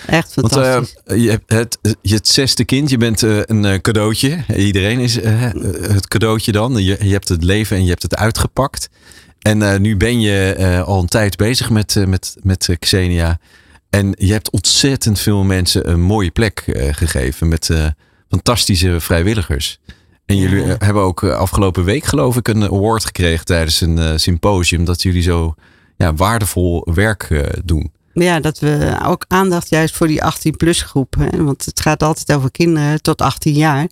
[0.07, 1.23] Echt Want eh, fantastisch.
[1.23, 4.43] je hebt het, je het zesde kind, je bent eh, een eh, cadeautje.
[4.55, 5.41] Iedereen is eh,
[5.81, 6.83] het cadeautje dan.
[6.83, 8.89] Je, je hebt het leven en je hebt het uitgepakt.
[9.43, 13.39] En eh, nu ben je eh, al een tijd bezig met, eh, met, met Xenia.
[13.89, 17.69] En je hebt ontzettend veel mensen een mooie plek gegeven met
[18.29, 19.79] fantastische vrijwilligers.
[20.25, 20.75] En jullie Ja.
[20.79, 24.85] hebben ook afgelopen week geloof ik een award gekregen tijdens een symposium.
[24.85, 25.55] Dat jullie zo
[25.97, 27.91] ja, waardevol werk doen.
[28.13, 31.15] Ja, dat we ook aandacht juist voor die 18-plus groep.
[31.19, 31.43] Hè?
[31.43, 33.87] Want het gaat altijd over kinderen tot 18 jaar.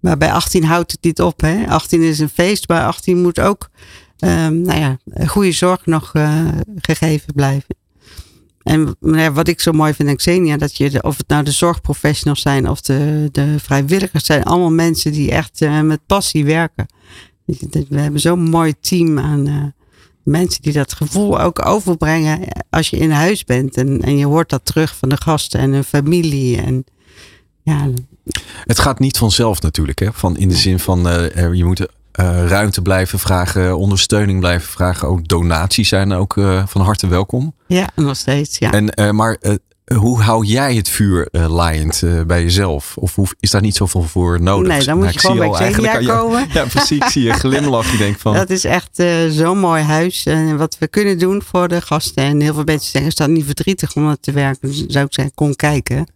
[0.00, 1.40] Maar bij 18 houdt het niet op.
[1.40, 1.66] Hè?
[1.68, 3.68] 18 is een feest, maar 18 moet ook
[4.22, 7.74] ehm, nou ja, goede zorg nog eh, gegeven blijven.
[8.62, 11.28] En nou ja, wat ik zo mooi vind aan Xenia, dat je, de- of het
[11.28, 16.00] nou de zorgprofessionals zijn of de, de vrijwilligers zijn, allemaal mensen die echt eh, met
[16.06, 16.86] passie werken.
[17.88, 19.64] We hebben zo'n mooi team aan eh,
[20.22, 23.76] mensen die dat gevoel ook overbrengen als je in huis bent.
[23.76, 26.60] En, en je hoort dat terug van de gasten en hun familie.
[26.60, 26.84] En
[27.62, 27.88] ja,
[28.64, 29.98] Het gaat niet vanzelf natuurlijk.
[29.98, 30.12] Hè?
[30.12, 30.98] Van in de zin van
[31.54, 35.08] je moet eh, ruimte blijven vragen, ondersteuning blijven vragen.
[35.08, 37.54] Ook donaties zijn ook eh, van harte welkom.
[37.66, 38.58] ja nog steeds.
[38.58, 38.72] Ja.
[38.72, 39.38] En, eh, maar
[39.94, 42.96] hoe hou jij het vuur laaiend bij jezelf?
[42.96, 44.68] Of hoe, is daar niet zoveel voor nodig?
[44.68, 46.46] nee, dan moet Nou, je ik zie gewoon bij Xenia jou- komen.
[46.52, 46.98] Ja, precies.
[46.98, 47.90] Ik zie je glimlach.
[47.90, 50.26] Je denkt van, Dat is echt zo'n mooi huis.
[50.26, 52.24] En wat we kunnen doen voor de gasten.
[52.24, 54.68] En heel veel mensen zeggen, is dat niet verdrietig om dat te werken?
[54.68, 56.06] Dus zou ik zeggen, kom kijken.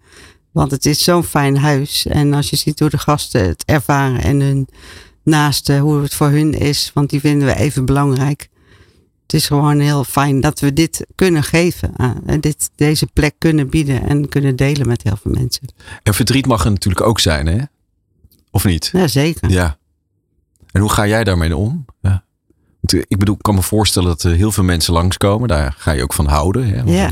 [0.52, 2.06] Want het is zo'n fijn huis.
[2.06, 4.68] En als je ziet hoe de gasten het ervaren en hun
[5.26, 6.90] naasten, hoe het voor hun is.
[6.94, 8.48] Want die vinden we even belangrijk.
[9.22, 11.92] Het is gewoon heel fijn dat we dit kunnen geven.
[11.96, 15.62] ah, en dit, deze plek kunnen bieden en kunnen delen met heel veel mensen.
[16.02, 17.58] en verdriet mag er natuurlijk ook zijn, hè?
[18.50, 18.90] Of niet?
[18.92, 19.50] Ja, zeker.
[19.50, 19.78] Ja.
[20.72, 21.84] En hoe ga jij daarmee om?
[22.00, 22.24] Ja.
[22.80, 25.48] Want, eh, ik bedoel, ik kan me voorstellen dat heel veel mensen langskomen.
[25.48, 26.68] Daar ga je ook van houden.
[26.68, 26.82] Hè?
[26.82, 27.10] Ja.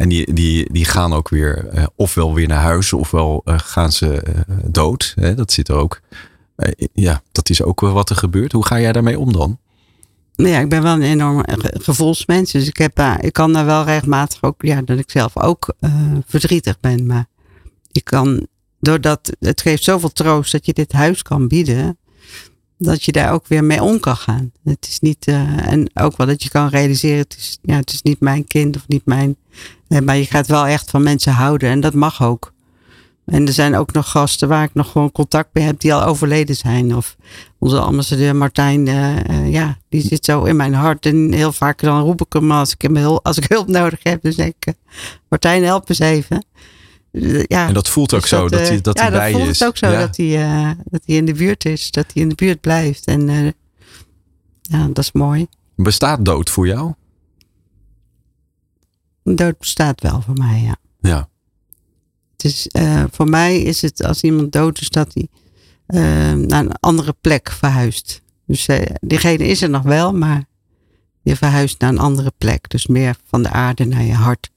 [0.00, 3.92] En die, die, die gaan ook weer eh, ofwel weer naar huis ofwel eh, gaan
[3.92, 4.34] ze eh,
[4.64, 5.12] dood.
[5.20, 5.34] Hè?
[5.34, 6.00] Dat zit er ook.
[6.60, 8.52] Eh, ja, dat is ook wel wat er gebeurt.
[8.52, 9.58] Hoe ga jij daarmee om dan?
[10.36, 12.52] Nou ja, ik ben wel een enorme ge- gevoelsmens.
[12.52, 15.74] Dus ik, heb, daar- ik kan daar wel regelmatig ook, ja, dat ik zelf ook
[15.80, 15.92] eh,
[16.26, 17.06] verdrietig ben.
[17.06, 17.26] Maar
[17.90, 18.46] je kan,
[18.80, 21.98] doordat het geeft zoveel troost dat je dit huis kan bieden,
[22.78, 24.52] dat je daar ook weer mee om kan gaan.
[24.64, 27.92] Het is niet, eh, en ook wel dat je kan realiseren, het is, ja, het
[27.92, 29.36] is niet mijn kind of niet mijn,
[29.88, 32.52] nee, maar je gaat wel echt van mensen houden en dat mag ook.
[33.24, 36.04] En er zijn ook nog gasten waar ik nog gewoon contact mee heb die al
[36.04, 36.96] overleden zijn.
[36.96, 37.16] Of
[37.58, 41.06] onze ambassadeur Martijn, eh, eh, ja, die zit zo in mijn hart.
[41.06, 43.98] En heel vaak dan roep ik hem als ik, hem hulp, als ik hulp nodig
[44.02, 44.22] heb.
[44.22, 44.74] Dan zeg ik, eh,
[45.28, 46.44] Martijn, help eens even.
[47.46, 49.36] Ja, En dat voelt ook dus zo, dat hij, dat ja, hij bij dat je
[49.36, 49.58] voelt is.
[49.58, 50.00] het ook zo, Ja.
[50.00, 51.90] dat, hij, dat hij in de buurt is.
[51.90, 53.04] Dat hij in de buurt blijft.
[53.06, 53.54] En
[54.62, 55.46] ja, dat is mooi.
[55.76, 56.92] Bestaat dood voor jou?
[59.24, 60.76] Dood bestaat wel voor mij, ja.
[61.00, 61.28] Ja.
[62.42, 65.28] Het is, eh, voor mij is het als iemand dood is dat hij
[65.86, 68.22] eh, naar een andere plek verhuist.
[68.46, 70.44] Dus eh, diegene is er nog wel, maar
[71.22, 72.70] je verhuist naar een andere plek.
[72.70, 74.50] Dus meer van de aarde naar je hart.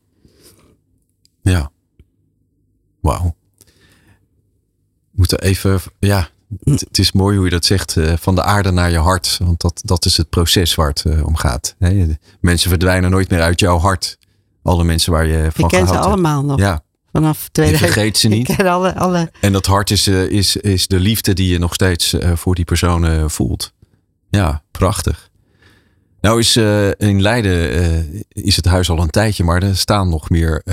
[1.41, 1.71] Ja.
[2.99, 3.35] Wauw.
[5.27, 6.29] Even, ja,
[6.63, 9.39] het, het is mooi hoe je dat zegt, van de aarde naar je hart.
[9.43, 11.75] Want dat, dat is het proces waar het om gaat.
[12.39, 14.17] Mensen verdwijnen nooit meer uit jouw hart.
[14.61, 16.05] Alle mensen waar je van ik ken ze hebt.
[16.05, 16.59] allemaal nog.
[16.59, 16.83] Ja,
[17.13, 17.91] Vanaf je 2000.
[17.91, 18.49] vergeet ze niet.
[18.49, 21.73] Ik alle, alle En dat hart is, eh, is, is de liefde die je nog
[21.73, 23.73] steeds eh, voor die persoon eh, voelt.
[24.29, 25.29] Ja, prachtig.
[26.21, 26.55] Nou is
[26.97, 30.63] in Leiden is het huis al een tijdje, maar er staan nog meer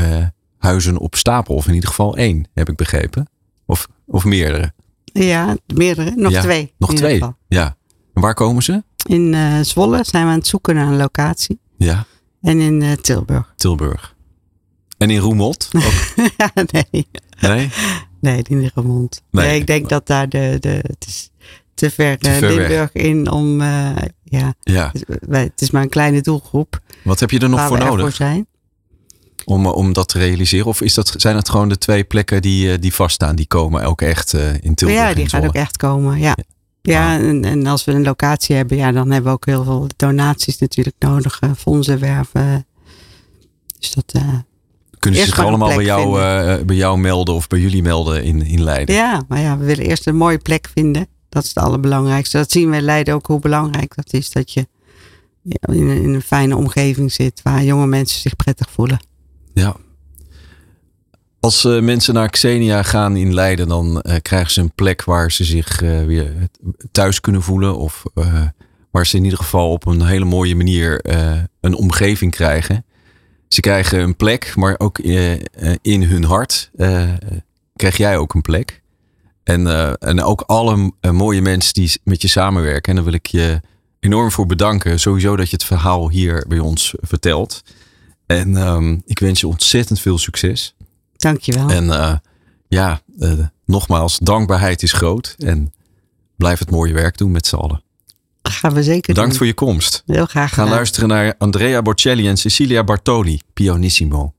[0.59, 1.55] huizen op stapel.
[1.55, 3.28] Of in ieder geval één, heb ik begrepen.
[3.66, 4.72] Of, of meerdere.
[5.05, 6.12] Ja, meerdere.
[6.16, 6.74] Nog Ja, twee.
[6.78, 7.12] Nog twee.
[7.12, 7.36] geval.
[7.49, 7.76] Ja.
[8.14, 8.82] En waar komen ze?
[9.07, 9.34] In
[9.64, 11.61] Zwolle zijn we aan het zoeken naar een locatie.
[11.76, 12.07] Ja,
[12.41, 13.53] En in Tilburg.
[13.57, 14.14] Tilburg.
[15.01, 15.68] En in Roermond?
[16.36, 16.51] Ja,
[16.92, 17.07] nee.
[17.40, 17.70] Nee?
[18.20, 19.22] Nee, niet in Remond.
[19.30, 19.46] Nee.
[19.46, 19.61] Nee.
[19.61, 21.30] ik denk dat daar de, de het is
[21.74, 22.51] te ver, Te eh, weg.
[22.51, 23.90] Limburg in om, eh,
[24.24, 24.90] ja, Ja.
[24.92, 27.94] het, wij- het is maar een kleine doelgroep Wat heb je er nog voor nodig
[27.94, 28.46] ervoor zijn.
[29.44, 30.66] om, eh, om dat te realiseren?
[30.66, 33.36] Of is dat, zijn het gewoon de twee plekken die, eh, die vaststaan?
[33.36, 35.48] Die komen ook echt eh, in Tilburg ja, die gaat Zwolle?
[35.48, 36.36] ook echt komen, ja.
[36.82, 39.86] Ja, en, en als we een locatie hebben, ja, dan hebben we ook heel veel
[39.96, 42.66] donaties natuurlijk nodig, eh, fondsen werven.
[43.78, 44.38] Dus dat, eh,
[45.01, 48.42] Kunnen ze zich allemaal bij jou, eh, bij jou melden of bij jullie melden in,
[48.46, 48.94] in Leiden?
[48.94, 51.07] ja, maar ja, we willen eerst een mooie plek vinden.
[51.28, 52.36] Dat is het allerbelangrijkste.
[52.36, 54.30] Dat zien we in Leiden ook hoe belangrijk dat is.
[54.30, 54.66] Dat je
[55.44, 55.57] in,
[55.88, 59.01] een- in een fijne omgeving zit waar jonge mensen zich prettig voelen.
[59.55, 59.76] Ja.
[61.40, 65.32] Als uh, mensen naar Xenia gaan in Leiden, dan uh, krijgen ze een plek waar
[65.32, 66.32] ze zich weer
[66.92, 67.76] thuis kunnen voelen.
[67.78, 68.03] Of
[68.90, 71.01] waar ze in ieder geval op een hele mooie manier
[71.61, 72.84] een omgeving krijgen.
[73.53, 74.98] Ze krijgen een plek, maar ook
[75.82, 76.70] in hun hart
[77.76, 78.82] krijg jij ook een plek.
[79.42, 79.66] En,
[79.98, 82.90] en ook alle mooie mensen die met je samenwerken.
[82.90, 83.61] En daar wil ik je
[84.01, 85.01] enorm voor bedanken.
[85.01, 87.62] Sowieso dat je het verhaal hier bij ons vertelt.
[88.26, 90.74] En um, ik wens je ontzettend veel succes.
[91.16, 91.68] Dankjewel.
[91.68, 92.14] En uh,
[92.68, 93.32] ja, uh,
[93.64, 95.34] nogmaals, dankbaarheid is groot.
[95.38, 95.72] En
[96.36, 97.82] blijf het mooie werk doen met z'n allen.
[98.43, 99.38] Gaan we zeker Bedankt doen.
[99.38, 100.03] voor je komst.
[100.07, 104.34] Heel graag Gaan luisteren naar Andrea Bocelli en Cecilia Bartoli, Pianissimo.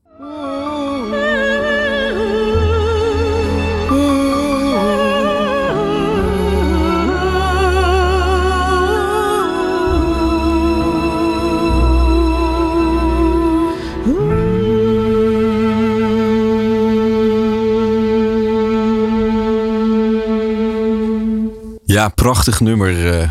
[21.84, 23.30] Ja, prachtig nummer.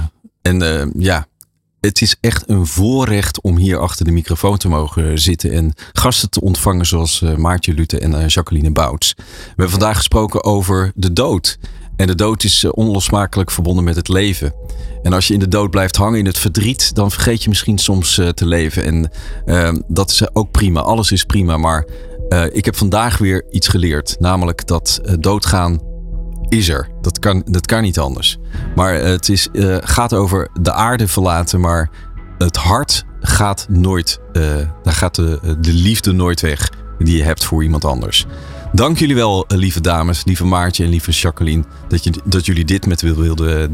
[0.52, 1.28] En uh, ja,
[1.80, 6.30] het is echt een voorrecht om hier achter de microfoon te mogen zitten en gasten
[6.30, 9.14] te ontvangen zoals uh, Maartje Lute en Jacqueline Bouts.
[9.18, 11.58] We hebben vandaag gesproken over de dood.
[11.95, 14.54] En de dood is onlosmakelijk verbonden met het leven.
[15.04, 17.78] En als je in de dood blijft hangen in het verdriet, dan vergeet je misschien
[17.78, 18.84] soms te leven.
[18.84, 19.12] En
[19.45, 20.80] ehm, dat is ook prima.
[20.80, 21.58] Alles is prima.
[21.58, 21.86] Maar
[22.52, 24.16] ik heb vandaag weer iets geleerd.
[24.20, 25.91] Namelijk dat doodgaan
[26.52, 26.88] is er.
[27.02, 28.38] Dat kan, dat kan niet anders.
[28.76, 31.89] Maar het is, uh, gaat over de aarde verlaten, maar
[32.38, 34.43] het hart gaat nooit, uh,
[34.84, 38.26] daar gaat de, de liefde nooit weg die je hebt voor iemand anders.
[38.74, 42.86] Dank jullie wel, lieve dames, lieve Maartje en lieve Jacqueline, dat, je, dat jullie dit
[42.86, 43.74] met me wilden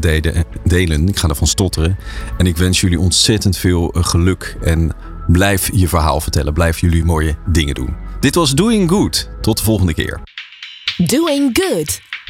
[0.64, 1.08] delen.
[1.08, 1.98] Ik ga ervan stotteren.
[2.38, 4.92] En ik wens jullie ontzettend veel geluk en
[5.26, 6.52] blijf je verhaal vertellen.
[6.52, 7.96] Blijf jullie mooie dingen doen.
[8.20, 9.30] Dit was Doing Good.
[9.40, 10.20] Tot de volgende keer.
[10.96, 12.07] Doing Good.